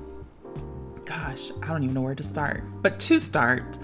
gosh, 1.04 1.50
I 1.62 1.66
don't 1.68 1.82
even 1.82 1.92
know 1.92 2.00
where 2.00 2.14
to 2.14 2.22
start. 2.22 2.64
But 2.80 2.98
to 3.00 3.20
start, 3.20 3.76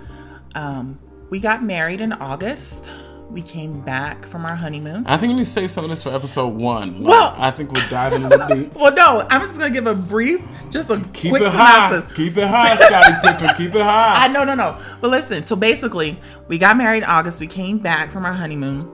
um, 0.54 0.98
we 1.28 1.40
got 1.40 1.62
married 1.62 2.00
in 2.00 2.14
August. 2.14 2.88
We 3.30 3.42
came 3.42 3.80
back 3.82 4.24
from 4.26 4.46
our 4.46 4.56
honeymoon. 4.56 5.04
I 5.06 5.18
think 5.18 5.30
we 5.30 5.34
need 5.36 5.44
to 5.44 5.50
save 5.50 5.70
some 5.70 5.84
of 5.84 5.90
this 5.90 6.02
for 6.02 6.14
episode 6.14 6.54
one. 6.54 7.02
Like, 7.02 7.10
Well- 7.10 7.34
I 7.36 7.50
think 7.50 7.72
we're 7.72 7.86
diving 7.90 8.24
a 8.24 8.28
little 8.28 8.48
deep. 8.48 8.74
Well, 8.78 8.94
no, 8.94 9.26
I'm 9.30 9.42
just 9.42 9.58
gonna 9.58 9.70
give 9.72 9.86
a 9.86 9.94
brief, 9.94 10.40
just 10.70 10.88
a 10.88 10.98
Keep 11.12 11.32
quick 11.32 11.42
it 11.42 11.48
high. 11.48 11.90
synopsis. 11.90 12.16
Keep 12.16 12.38
it 12.38 12.48
high, 12.48 12.76
Scottie 12.76 13.14
Pippen. 13.38 13.56
Keep 13.56 13.74
it 13.74 13.82
high. 13.82 14.14
I 14.24 14.28
no 14.28 14.44
no 14.44 14.54
no. 14.54 14.80
But 15.02 15.10
listen, 15.10 15.44
so 15.44 15.56
basically, 15.56 16.18
we 16.48 16.56
got 16.56 16.76
married 16.78 17.02
in 17.02 17.08
August. 17.08 17.38
We 17.40 17.46
came 17.46 17.78
back 17.78 18.10
from 18.10 18.24
our 18.24 18.32
honeymoon. 18.32 18.90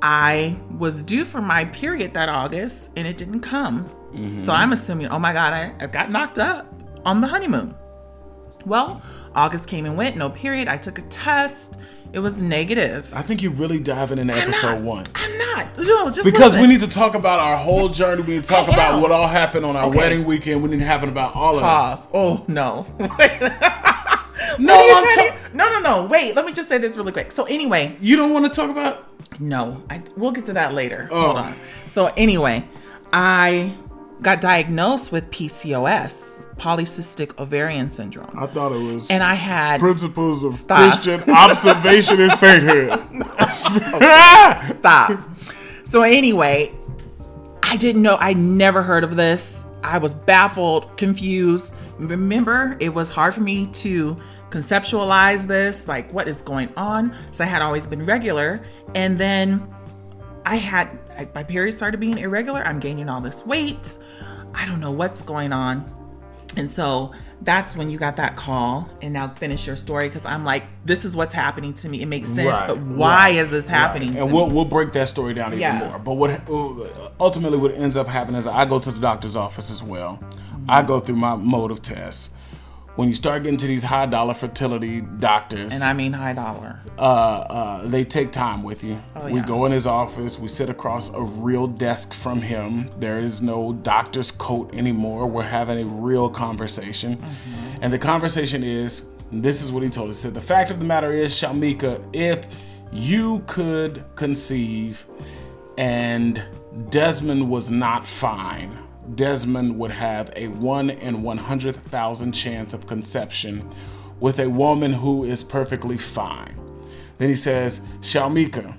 I 0.00 0.56
was 0.78 1.02
due 1.02 1.24
for 1.24 1.40
my 1.42 1.66
period 1.66 2.14
that 2.14 2.28
August, 2.30 2.90
and 2.96 3.06
it 3.06 3.18
didn't 3.18 3.40
come. 3.40 3.84
Mm-hmm. 4.14 4.40
So 4.40 4.52
I'm 4.54 4.72
assuming, 4.72 5.08
oh 5.08 5.18
my 5.18 5.32
God, 5.34 5.52
I, 5.52 5.74
I 5.80 5.86
got 5.86 6.10
knocked 6.10 6.38
up 6.38 6.66
on 7.04 7.20
the 7.20 7.26
honeymoon. 7.26 7.74
Well, 8.64 9.02
August 9.34 9.68
came 9.68 9.84
and 9.86 9.96
went, 9.96 10.16
no 10.16 10.30
period. 10.30 10.66
I 10.68 10.76
took 10.78 10.98
a 10.98 11.02
test. 11.02 11.78
It 12.16 12.20
was 12.20 12.40
negative. 12.40 13.12
I 13.14 13.20
think 13.20 13.42
you're 13.42 13.52
really 13.52 13.78
diving 13.78 14.18
into 14.18 14.32
episode 14.34 14.82
one. 14.82 15.04
I'm 15.14 15.36
not. 15.36 15.76
No, 15.76 16.06
just 16.08 16.24
Because 16.24 16.54
listen. 16.54 16.62
we 16.62 16.66
need 16.66 16.80
to 16.80 16.88
talk 16.88 17.14
about 17.14 17.40
our 17.40 17.58
whole 17.58 17.90
journey. 17.90 18.22
We 18.22 18.36
need 18.36 18.44
to 18.44 18.48
talk 18.48 18.68
about 18.68 19.02
what 19.02 19.10
all 19.12 19.26
happened 19.26 19.66
on 19.66 19.76
our 19.76 19.84
Okay. 19.88 19.98
wedding 19.98 20.24
weekend. 20.24 20.62
We 20.62 20.70
need 20.70 20.78
to 20.78 20.86
happen 20.86 21.10
about 21.10 21.34
all 21.36 21.52
of 21.52 21.58
it. 21.58 21.60
pause. 21.60 22.08
Oh 22.14 22.42
no. 22.48 22.86
No, 24.58 24.74
What 24.74 25.04
are 25.04 25.22
you 25.22 25.28
I'm 25.28 25.30
ta- 25.32 25.38
no, 25.54 25.64
no, 25.72 25.80
no. 25.80 26.06
Wait, 26.06 26.34
let 26.36 26.44
me 26.46 26.52
just 26.52 26.68
say 26.70 26.78
this 26.78 26.96
really 26.96 27.12
quick. 27.12 27.32
So 27.32 27.44
anyway, 27.44 27.96
You 28.00 28.16
don't 28.16 28.32
want 28.32 28.44
to 28.46 28.50
talk 28.50 28.70
about 28.70 29.06
No, 29.40 29.82
I, 29.90 30.02
we'll 30.16 30.32
get 30.32 30.46
to 30.46 30.52
that 30.54 30.72
later. 30.72 31.08
Oh. 31.10 31.20
Hold 31.26 31.36
on. 31.38 31.54
So 31.88 32.06
anyway, 32.16 32.64
I 33.12 33.72
got 34.22 34.40
diagnosed 34.40 35.10
with 35.12 35.30
PCOS, 35.30 36.35
polycystic 36.58 37.38
ovarian 37.38 37.90
syndrome, 37.90 38.36
I 38.38 38.46
thought 38.46 38.72
it 38.72 38.82
was 38.82 39.10
and 39.10 39.22
I 39.22 39.34
had 39.34 39.80
principles 39.80 40.44
of 40.44 40.54
Stop. 40.54 40.92
Christian 40.92 41.30
observation 41.34 42.20
and 42.20 42.32
sainthood. 42.32 42.98
stop. 44.76 45.20
So 45.84 46.02
anyway, 46.02 46.72
I 47.62 47.76
didn't 47.76 48.02
know. 48.02 48.16
I 48.20 48.32
never 48.32 48.82
heard 48.82 49.04
of 49.04 49.16
this. 49.16 49.66
I 49.82 49.98
was 49.98 50.14
baffled, 50.14 50.96
confused. 50.96 51.74
Remember, 51.98 52.76
it 52.80 52.92
was 52.92 53.10
hard 53.10 53.34
for 53.34 53.40
me 53.40 53.66
to 53.68 54.16
conceptualize 54.50 55.46
this, 55.46 55.88
like 55.88 56.12
what 56.12 56.28
is 56.28 56.42
going 56.42 56.72
on. 56.76 57.14
So 57.32 57.44
I 57.44 57.46
had 57.46 57.62
always 57.62 57.86
been 57.86 58.04
regular, 58.04 58.62
and 58.94 59.18
then 59.18 59.68
I 60.44 60.56
had 60.56 60.98
I, 61.16 61.28
my 61.34 61.42
period 61.42 61.72
started 61.74 61.98
being 61.98 62.18
irregular. 62.18 62.62
I'm 62.64 62.80
gaining 62.80 63.08
all 63.08 63.20
this 63.20 63.44
weight. 63.44 63.98
I 64.54 64.64
don't 64.66 64.80
know 64.80 64.92
what's 64.92 65.22
going 65.22 65.52
on. 65.52 65.84
And 66.56 66.70
so 66.70 67.12
that's 67.42 67.76
when 67.76 67.90
you 67.90 67.98
got 67.98 68.16
that 68.16 68.36
call. 68.36 68.88
And 69.02 69.12
now 69.12 69.28
finish 69.28 69.66
your 69.66 69.76
story 69.76 70.08
because 70.08 70.24
I'm 70.24 70.44
like, 70.44 70.64
this 70.84 71.04
is 71.04 71.14
what's 71.16 71.34
happening 71.34 71.74
to 71.74 71.88
me. 71.88 72.00
It 72.02 72.06
makes 72.06 72.28
sense, 72.28 72.48
Right, 72.50 72.66
but 72.68 72.78
why 72.78 73.30
right, 73.30 73.34
is 73.36 73.50
this 73.50 73.68
happening? 73.68 74.12
Right. 74.14 74.22
And 74.22 74.30
me? 74.30 74.36
we'll 74.36 74.48
we'll 74.48 74.64
break 74.64 74.92
that 74.92 75.08
story 75.08 75.32
down 75.34 75.48
even 75.52 75.60
Yeah. 75.60 75.78
more. 75.78 75.98
But 75.98 76.14
what 76.14 76.30
uh, 76.48 77.10
ultimately 77.20 77.58
what 77.58 77.72
ends 77.74 77.96
up 77.96 78.06
happening 78.06 78.38
is 78.38 78.46
I 78.46 78.64
go 78.64 78.78
to 78.78 78.90
the 78.90 79.00
doctor's 79.00 79.36
office 79.36 79.70
as 79.70 79.82
well. 79.82 80.18
I 80.68 80.82
go 80.82 80.98
through 81.00 81.16
my 81.16 81.34
motive 81.36 81.82
test. 81.82 82.32
When 82.96 83.08
you 83.08 83.14
start 83.14 83.42
getting 83.42 83.58
to 83.58 83.66
these 83.66 83.82
high 83.84 84.06
dollar 84.06 84.32
fertility 84.34 85.02
doctors, 85.02 85.74
and 85.74 85.82
I 85.84 85.92
mean 85.92 86.12
high 86.14 86.32
dollar. 86.32 86.80
uh, 86.98 87.02
uh, 87.02 87.86
they 87.86 88.04
take 88.04 88.32
time 88.32 88.62
with 88.62 88.82
you. 88.82 89.00
Oh, 89.14 89.28
We 89.30 89.42
go 89.42 89.66
in 89.66 89.72
his 89.72 89.86
office. 89.86 90.38
We 90.38 90.48
sit 90.48 90.70
across 90.70 91.12
a 91.12 91.20
real 91.22 91.66
desk 91.66 92.14
from 92.14 92.40
him. 92.40 92.88
There 92.98 93.18
is 93.18 93.42
no 93.42 93.74
doctor's 93.74 94.30
coat 94.30 94.74
anymore. 94.74 95.26
We're 95.26 95.42
having 95.42 95.78
a 95.78 95.84
real 95.84 96.30
conversation, 96.30 97.16
Mm-hmm. 97.16 97.82
and 97.82 97.92
the 97.92 97.98
conversation 97.98 98.64
is. 98.64 99.12
This 99.32 99.62
is 99.62 99.72
what 99.72 99.82
he 99.82 99.88
told 99.90 100.08
us. 100.10 100.16
He 100.16 100.22
said, 100.22 100.34
"The 100.34 100.40
fact 100.40 100.70
of 100.70 100.78
the 100.78 100.84
matter 100.86 101.12
is, 101.12 101.34
Shalmika, 101.34 102.00
if 102.14 102.46
you 102.92 103.42
could 103.46 104.04
conceive, 104.14 105.04
and 105.76 106.42
Desmond 106.90 107.50
was 107.50 107.70
not 107.70 108.06
fine." 108.06 108.78
Desmond 109.14 109.78
would 109.78 109.92
have 109.92 110.30
a 110.36 110.48
1 110.48 110.90
in 110.90 111.22
100,000 111.22 112.32
chance 112.32 112.74
of 112.74 112.86
conception 112.86 113.68
with 114.20 114.38
a 114.40 114.48
woman 114.48 114.92
who 114.94 115.24
is 115.24 115.42
perfectly 115.42 115.96
fine. 115.96 116.54
Then 117.18 117.28
he 117.28 117.36
says, 117.36 117.86
Shalmika, 118.00 118.74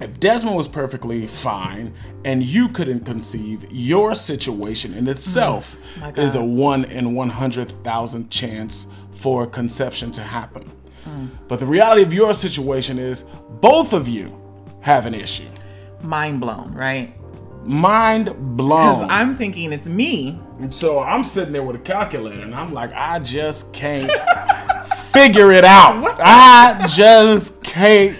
if 0.00 0.18
Desmond 0.18 0.56
was 0.56 0.66
perfectly 0.66 1.26
fine 1.26 1.92
and 2.24 2.42
you 2.42 2.68
couldn't 2.68 3.04
conceive, 3.04 3.66
your 3.70 4.14
situation 4.14 4.94
in 4.94 5.06
itself 5.08 5.76
Mm. 6.00 6.16
is 6.18 6.36
a 6.36 6.44
1 6.44 6.84
in 6.84 7.14
100,000 7.14 8.30
chance 8.30 8.86
for 9.10 9.46
conception 9.46 10.10
to 10.12 10.22
happen. 10.22 10.70
Mm. 11.06 11.28
But 11.48 11.60
the 11.60 11.66
reality 11.66 12.02
of 12.02 12.12
your 12.14 12.32
situation 12.32 12.98
is 12.98 13.24
both 13.60 13.92
of 13.92 14.08
you 14.08 14.34
have 14.80 15.04
an 15.04 15.14
issue. 15.14 15.44
Mind 16.02 16.40
blown, 16.40 16.72
right? 16.72 17.12
Mind 17.64 18.56
blown. 18.56 18.94
Because. 18.94 19.08
I'm 19.10 19.34
thinking 19.34 19.72
it's 19.72 19.86
me. 19.86 20.40
And 20.58 20.74
so 20.74 21.00
I'm 21.00 21.24
sitting 21.24 21.52
there 21.52 21.62
with 21.62 21.76
a 21.76 21.80
calculator 21.80 22.42
and 22.42 22.54
I'm 22.54 22.72
like, 22.72 22.92
I 22.92 23.18
just 23.18 23.72
can't 23.72 24.10
figure 25.12 25.52
it 25.52 25.64
out. 25.64 26.16
I 26.20 26.86
just 26.88 27.62
can't 27.62 28.16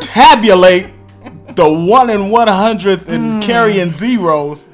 tabulate 0.00 0.92
the 1.56 1.68
one 1.68 2.10
in 2.10 2.22
100th 2.22 3.08
and 3.08 3.34
hmm. 3.34 3.40
carrying 3.40 3.92
zeros. 3.92 4.68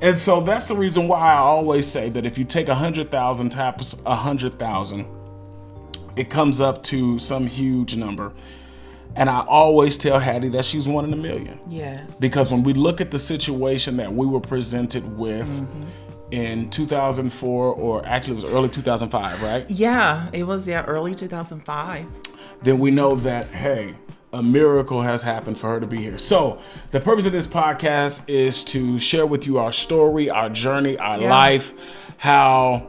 And 0.00 0.18
so 0.18 0.40
that's 0.40 0.66
the 0.66 0.74
reason 0.74 1.06
why 1.06 1.20
I 1.20 1.36
always 1.36 1.86
say 1.86 2.08
that 2.10 2.26
if 2.26 2.36
you 2.36 2.44
take 2.44 2.66
a 2.66 2.72
100,000 2.72 3.50
times 3.50 3.94
100,000, 4.02 5.06
it 6.16 6.28
comes 6.28 6.60
up 6.60 6.82
to 6.84 7.18
some 7.18 7.46
huge 7.46 7.96
number. 7.96 8.32
And 9.14 9.28
I 9.28 9.40
always 9.40 9.98
tell 9.98 10.18
Hattie 10.18 10.48
that 10.50 10.64
she's 10.64 10.88
one 10.88 11.04
in 11.04 11.12
a 11.12 11.16
million. 11.16 11.60
Yes. 11.66 12.18
Because 12.18 12.50
when 12.50 12.62
we 12.62 12.72
look 12.72 13.00
at 13.00 13.10
the 13.10 13.18
situation 13.18 13.96
that 13.98 14.12
we 14.12 14.26
were 14.26 14.40
presented 14.40 15.18
with 15.18 15.48
mm-hmm. 15.48 15.82
in 16.30 16.70
2004, 16.70 17.74
or 17.74 18.06
actually 18.06 18.32
it 18.32 18.36
was 18.36 18.44
early 18.44 18.68
2005, 18.68 19.42
right? 19.42 19.70
Yeah, 19.70 20.28
it 20.32 20.44
was 20.44 20.66
yeah 20.66 20.84
early 20.84 21.14
2005. 21.14 22.06
Then 22.62 22.78
we 22.78 22.90
know 22.90 23.10
that, 23.10 23.48
hey, 23.48 23.94
a 24.32 24.42
miracle 24.42 25.02
has 25.02 25.22
happened 25.22 25.58
for 25.58 25.68
her 25.68 25.80
to 25.80 25.86
be 25.86 25.98
here. 25.98 26.16
So, 26.16 26.58
the 26.90 27.00
purpose 27.00 27.26
of 27.26 27.32
this 27.32 27.46
podcast 27.46 28.28
is 28.30 28.64
to 28.64 28.98
share 28.98 29.26
with 29.26 29.46
you 29.46 29.58
our 29.58 29.72
story, 29.72 30.30
our 30.30 30.48
journey, 30.48 30.96
our 30.96 31.20
Yeah. 31.20 31.30
life, 31.30 31.74
how 32.16 32.88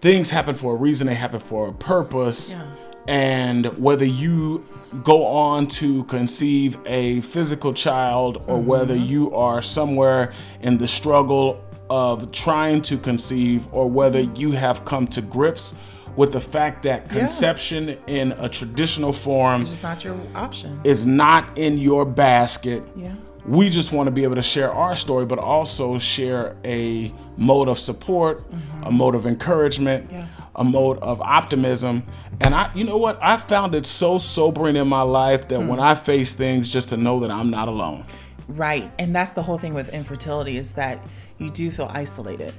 things 0.00 0.30
happen 0.30 0.54
for 0.54 0.74
a 0.74 0.76
reason, 0.76 1.08
they 1.08 1.14
happen 1.14 1.40
for 1.40 1.68
a 1.68 1.72
purpose. 1.72 2.52
Yeah. 2.52 2.62
And 3.08 3.66
whether 3.78 4.04
you 4.04 4.64
go 5.02 5.24
on 5.24 5.66
to 5.66 6.04
conceive 6.04 6.78
a 6.86 7.20
physical 7.22 7.72
child 7.72 8.38
or 8.46 8.58
mm-hmm. 8.58 8.66
whether 8.66 8.94
you 8.94 9.34
are 9.34 9.62
somewhere 9.62 10.32
in 10.60 10.78
the 10.78 10.88
struggle 10.88 11.64
of 11.88 12.30
trying 12.32 12.82
to 12.82 12.98
conceive 12.98 13.72
or 13.72 13.88
whether 13.88 14.22
mm-hmm. 14.22 14.36
you 14.36 14.52
have 14.52 14.84
come 14.84 15.06
to 15.06 15.22
grips 15.22 15.78
with 16.16 16.32
the 16.32 16.40
fact 16.40 16.82
that 16.82 17.08
conception 17.08 17.96
in 18.06 18.32
a 18.32 18.48
traditional 18.48 19.12
form 19.12 19.62
It's 19.62 19.82
not 19.82 20.04
your 20.04 20.18
option. 20.34 20.80
is 20.84 21.06
not 21.06 21.56
in 21.56 21.78
your 21.78 22.04
basket. 22.04 22.82
Yeah. 22.94 23.14
We 23.46 23.70
just 23.70 23.92
want 23.92 24.06
to 24.06 24.10
be 24.12 24.22
able 24.22 24.36
to 24.36 24.42
share 24.42 24.70
our 24.70 24.94
story, 24.94 25.26
but 25.26 25.38
also 25.38 25.98
share 25.98 26.56
a 26.64 27.12
mode 27.36 27.68
of 27.68 27.78
support, 27.78 28.38
mm-hmm. 28.38 28.84
a 28.84 28.90
mode 28.90 29.14
of 29.14 29.26
encouragement, 29.26 30.10
Yeah. 30.12 30.26
A 30.54 30.64
mode 30.64 30.98
of 30.98 31.20
optimism. 31.20 32.02
And 32.40 32.54
I, 32.54 32.70
you 32.74 32.84
know 32.84 32.96
what? 32.96 33.18
I 33.22 33.36
found 33.36 33.74
it 33.74 33.86
so 33.86 34.18
sobering 34.18 34.76
in 34.76 34.88
my 34.88 35.02
life 35.02 35.48
that 35.48 35.60
when 35.60 35.78
hmm. 35.78 35.80
I 35.80 35.94
face 35.94 36.34
things, 36.34 36.68
just 36.68 36.90
to 36.90 36.96
know 36.96 37.20
that 37.20 37.30
I'm 37.30 37.50
not 37.50 37.68
alone. 37.68 38.04
Right. 38.48 38.90
And 38.98 39.14
that's 39.14 39.32
the 39.32 39.42
whole 39.42 39.58
thing 39.58 39.74
with 39.74 39.88
infertility 39.94 40.58
is 40.58 40.74
that 40.74 41.02
you 41.38 41.50
do 41.50 41.70
feel 41.70 41.88
isolated. 41.90 42.52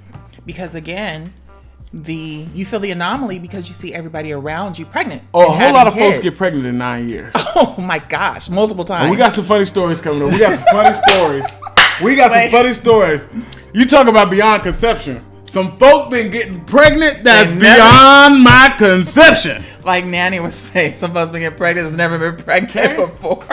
Because 0.46 0.76
again, 0.76 1.34
the 1.94 2.48
you 2.56 2.66
feel 2.66 2.80
the 2.80 2.90
anomaly 2.90 3.38
because 3.38 3.68
you 3.68 3.76
see 3.76 3.94
everybody 3.94 4.32
around 4.32 4.80
you 4.80 4.86
pregnant. 4.86 5.22
Oh, 5.34 5.48
a 5.48 5.52
whole 5.52 5.74
lot 5.74 5.86
of 5.88 5.94
folks 5.94 6.20
get 6.20 6.36
pregnant 6.36 6.66
in 6.66 6.78
nine 6.78 7.08
years. 7.08 7.34
Oh 7.56 7.76
my 7.80 8.00
gosh, 8.00 8.50
multiple 8.50 8.84
times. 8.84 9.12
we 9.12 9.16
got 9.16 9.32
some 9.32 9.44
funny 9.44 9.66
stories 9.66 10.02
coming 10.02 10.24
up. 10.24 10.34
We 10.34 10.40
got 10.40 10.58
some 10.58 10.66
funny 10.72 10.94
stories. 11.08 11.46
We 12.04 12.16
got 12.16 12.32
some 12.32 12.50
funny 12.50 12.74
stories. 12.74 13.30
You 13.74 13.86
talk 13.86 14.08
about 14.08 14.32
beyond 14.32 14.64
conception. 14.64 15.24
Some 15.44 15.76
folk 15.78 16.10
been 16.10 16.32
getting 16.32 16.64
pregnant 16.66 17.24
that's 17.24 17.52
never- 17.52 17.76
beyond 17.76 18.44
my 18.44 18.74
conception. 18.78 19.64
Like 19.84 20.06
Nanny 20.06 20.40
was 20.40 20.56
saying, 20.56 20.96
some 20.96 21.18
us 21.18 21.30
been 21.30 21.42
getting 21.42 21.58
pregnant 21.58 21.90
has 21.90 21.98
never 21.98 22.18
been 22.18 22.42
pregnant 22.42 22.74
Okay. 22.74 22.96
before. 22.96 23.46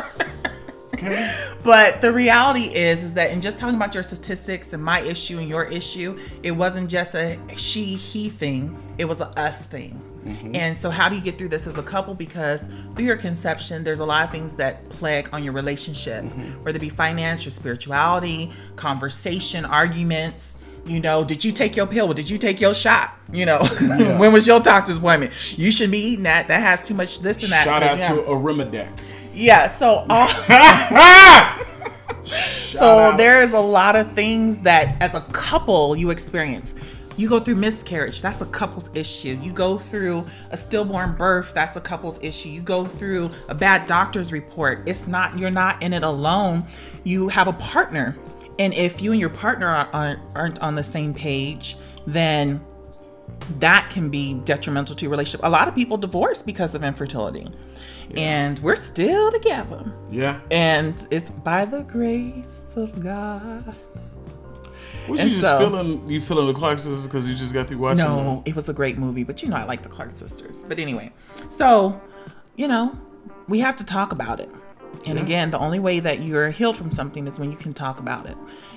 Okay. 0.95 1.35
But 1.65 2.01
the 2.01 2.13
reality 2.13 2.73
is, 2.73 3.03
is 3.03 3.15
that 3.15 3.33
in 3.33 3.41
just 3.41 3.59
talking 3.59 3.75
about 3.75 3.95
your 3.95 4.05
statistics 4.05 4.73
and 4.73 4.83
my 4.83 5.01
issue 5.01 5.39
and 5.39 5.49
your 5.49 5.65
issue, 5.65 6.19
it 6.45 6.53
wasn't 6.53 6.89
just 6.89 7.15
a 7.15 7.39
she 7.57 7.97
he 7.97 8.31
thing; 8.31 8.77
it 8.97 9.05
was 9.05 9.21
a 9.21 9.27
us 9.39 9.67
thing. 9.67 10.01
Mm-hmm. 10.25 10.55
And 10.55 10.77
so, 10.77 10.89
how 10.91 11.09
do 11.09 11.17
you 11.17 11.21
get 11.21 11.37
through 11.39 11.49
this 11.49 11.67
as 11.67 11.79
a 11.79 11.83
couple? 11.83 12.15
Because 12.15 12.69
through 12.95 13.05
your 13.05 13.17
conception, 13.17 13.85
there's 13.85 14.01
a 14.01 14.05
lot 14.05 14.25
of 14.25 14.31
things 14.31 14.55
that 14.57 14.89
plague 14.91 15.29
on 15.33 15.43
your 15.43 15.53
relationship, 15.53 16.25
mm-hmm. 16.25 16.63
whether 16.63 16.77
it 16.77 16.81
be 16.81 16.89
finance, 16.89 17.45
your 17.45 17.53
spirituality, 17.53 18.51
conversation, 18.77 19.65
arguments. 19.65 20.57
You 20.87 21.01
know, 21.01 21.25
did 21.25 21.45
you 21.45 21.53
take 21.53 21.77
your 21.77 21.87
pill? 21.87 22.13
Did 22.13 22.29
you 22.29 22.39
take 22.39 22.61
your 22.61 22.75
shot? 22.75 23.15
You 23.33 23.47
know, 23.47 23.65
when 24.19 24.33
was 24.33 24.47
your 24.47 24.61
doctor's 24.61 24.97
appointment? 24.99 25.33
You 25.59 25.71
should 25.71 25.91
be 25.91 25.99
eating 25.99 26.25
that. 26.25 26.49
That 26.49 26.63
has 26.63 26.87
too 26.87 26.95
much 26.95 27.21
this 27.21 27.43
and 27.43 27.53
that. 27.53 27.65
Shout 27.65 27.83
out 27.83 27.99
yeah. 27.99 28.09
to 28.09 28.23
Arimidex. 28.23 29.15
yeah. 29.35 29.67
So 29.67 30.07
uh, 30.11 30.29
all. 30.91 31.67
So 32.25 32.99
out. 32.99 33.19
there's 33.19 33.53
a 33.53 33.61
lot 33.61 33.97
of 33.97 34.13
things 34.13 34.61
that 34.61 34.97
as 35.01 35.15
a 35.15 35.21
couple 35.33 35.97
you 35.97 36.11
experience. 36.11 36.75
You 37.17 37.29
go 37.29 37.39
through 37.39 37.57
miscarriage, 37.57 38.23
that's 38.23 38.41
a 38.41 38.47
couple's 38.47 38.89
issue. 38.95 39.39
You 39.43 39.53
go 39.53 39.77
through 39.77 40.25
a 40.53 40.57
stillborn 40.57 41.17
birth, 41.17 41.53
that's 41.53 41.77
a 41.77 41.81
couple's 41.81 42.19
issue. 42.23 42.49
You 42.49 42.63
go 42.63 42.87
through 42.87 43.31
a 43.49 43.55
bad 43.55 43.87
doctor's 43.87 44.33
report. 44.33 44.85
It's 44.87 45.07
not 45.07 45.39
you're 45.39 45.51
not 45.51 45.83
in 45.83 45.93
it 45.93 46.03
alone. 46.03 46.65
You 47.05 47.29
have 47.29 47.47
a 47.47 47.53
partner. 47.53 48.17
And 48.61 48.75
if 48.75 49.01
you 49.03 49.11
and 49.11 49.21
your 49.21 49.31
partner 49.31 49.67
are- 49.67 49.89
aren't, 49.93 50.27
aren't 50.37 50.59
on 50.61 50.75
the 50.77 50.85
same 50.85 51.15
page, 51.15 51.77
then 52.07 52.61
that 53.59 53.89
can 53.91 54.11
be 54.11 54.35
detrimental 54.45 54.95
to 54.95 55.05
your 55.05 55.11
relationship. 55.11 55.41
A 55.45 55.51
lot 55.51 55.67
of 55.67 55.75
people 55.75 55.97
divorce 55.97 56.43
because 56.43 56.75
of 56.75 56.85
infertility. 56.85 57.47
And 58.17 58.59
we're 58.59 58.77
still 58.77 59.31
together 59.33 59.93
Yeah. 60.11 60.41
and 60.51 61.07
it's 61.11 61.31
by 61.31 61.65
the 61.65 61.83
grace 61.83 62.65
of 62.77 63.03
God. 63.03 63.75
Was 65.09 65.19
you 65.21 65.25
And 65.25 65.31
just 65.31 65.43
so- 65.43 65.59
feeling 65.59 66.09
you 66.11 66.21
feeling 66.21 66.47
the 66.49 66.53
Clark 66.53 66.79
sisters 66.81 67.07
because 67.07 67.27
you 67.29 67.35
just 67.35 67.55
got 67.55 67.69
through 67.69 67.79
watching? 67.79 67.99
No, 67.99 68.43
it 68.45 68.55
was 68.55 68.69
a 68.69 68.73
great 68.75 68.99
movie, 68.99 69.23
but 69.25 69.43
you 69.43 69.49
know 69.49 69.57
I 69.57 69.65
like 69.65 69.83
the 69.83 69.89
Clark 69.89 70.11
sisters. 70.17 70.59
But 70.69 70.79
anyway, 70.79 71.13
so 71.49 72.01
you 72.57 72.69
know 72.69 72.93
we 73.49 73.61
have 73.61 73.77
to 73.77 73.85
talk 73.87 74.13
about 74.13 74.39
it. 74.41 74.51
And 75.07 75.17
Yeah. 75.19 75.25
again, 75.25 75.51
the 75.51 75.59
only 75.59 75.79
way 75.79 76.01
that 76.01 76.21
you're 76.21 76.51
healed 76.51 76.77
from 76.77 76.91
something 76.91 77.27
is 77.27 77.39
when 77.39 77.51
you 77.51 77.57
can 77.57 77.73
talk 77.73 77.99
about 78.01 78.27
it. 78.27 78.37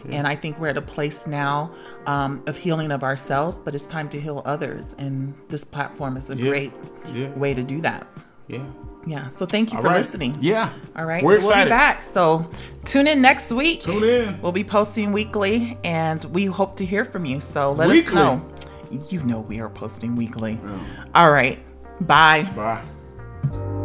And 0.09 0.25
I 0.27 0.35
think 0.35 0.59
we're 0.59 0.67
at 0.69 0.77
a 0.77 0.81
place 0.81 1.27
now 1.27 1.71
um, 2.05 2.41
of 2.47 2.57
healing 2.57 2.91
of 2.91 3.03
ourselves, 3.03 3.59
but 3.59 3.73
it's 3.75 3.85
time 3.85 4.09
to 4.09 4.19
heal 4.19 4.41
others. 4.45 4.95
And 4.97 5.33
this 5.49 5.63
platform 5.63 6.17
is 6.17 6.29
a 6.29 6.35
Yeah. 6.37 6.49
great 6.49 6.71
Yeah. 7.13 7.29
way 7.29 7.53
to 7.53 7.63
do 7.63 7.81
that. 7.81 8.07
Yeah. 8.47 8.59
Yeah. 9.05 9.29
So 9.29 9.45
thank 9.45 9.71
you 9.71 9.77
All 9.77 9.81
for 9.83 9.89
right. 9.89 9.97
listening. 9.97 10.37
Yeah. 10.41 10.69
All 10.97 11.05
right. 11.05 11.23
We're 11.23 11.39
so 11.41 11.47
excited. 11.49 11.55
we'll 11.57 11.65
be 11.65 11.69
back. 11.69 12.03
So 12.03 12.49
tune 12.85 13.07
in 13.07 13.21
next 13.21 13.51
week. 13.51 13.81
Tune 13.81 14.03
in. 14.03 14.41
We'll 14.41 14.51
be 14.53 14.63
posting 14.63 15.11
weekly 15.13 15.77
and 15.83 16.23
we 16.25 16.45
hope 16.45 16.77
to 16.77 16.85
hear 16.85 17.03
from 17.05 17.25
you. 17.25 17.39
So 17.41 17.71
let 17.73 17.87
Weekly? 17.89 18.07
us 18.09 18.13
know. 18.13 18.41
You 19.09 19.21
know 19.21 19.39
we 19.39 19.59
are 19.59 19.69
posting 19.69 20.15
weekly. 20.15 20.59
All 21.15 21.31
right. 21.31 21.59
Bye. 22.01 22.43
Bye. 22.55 23.82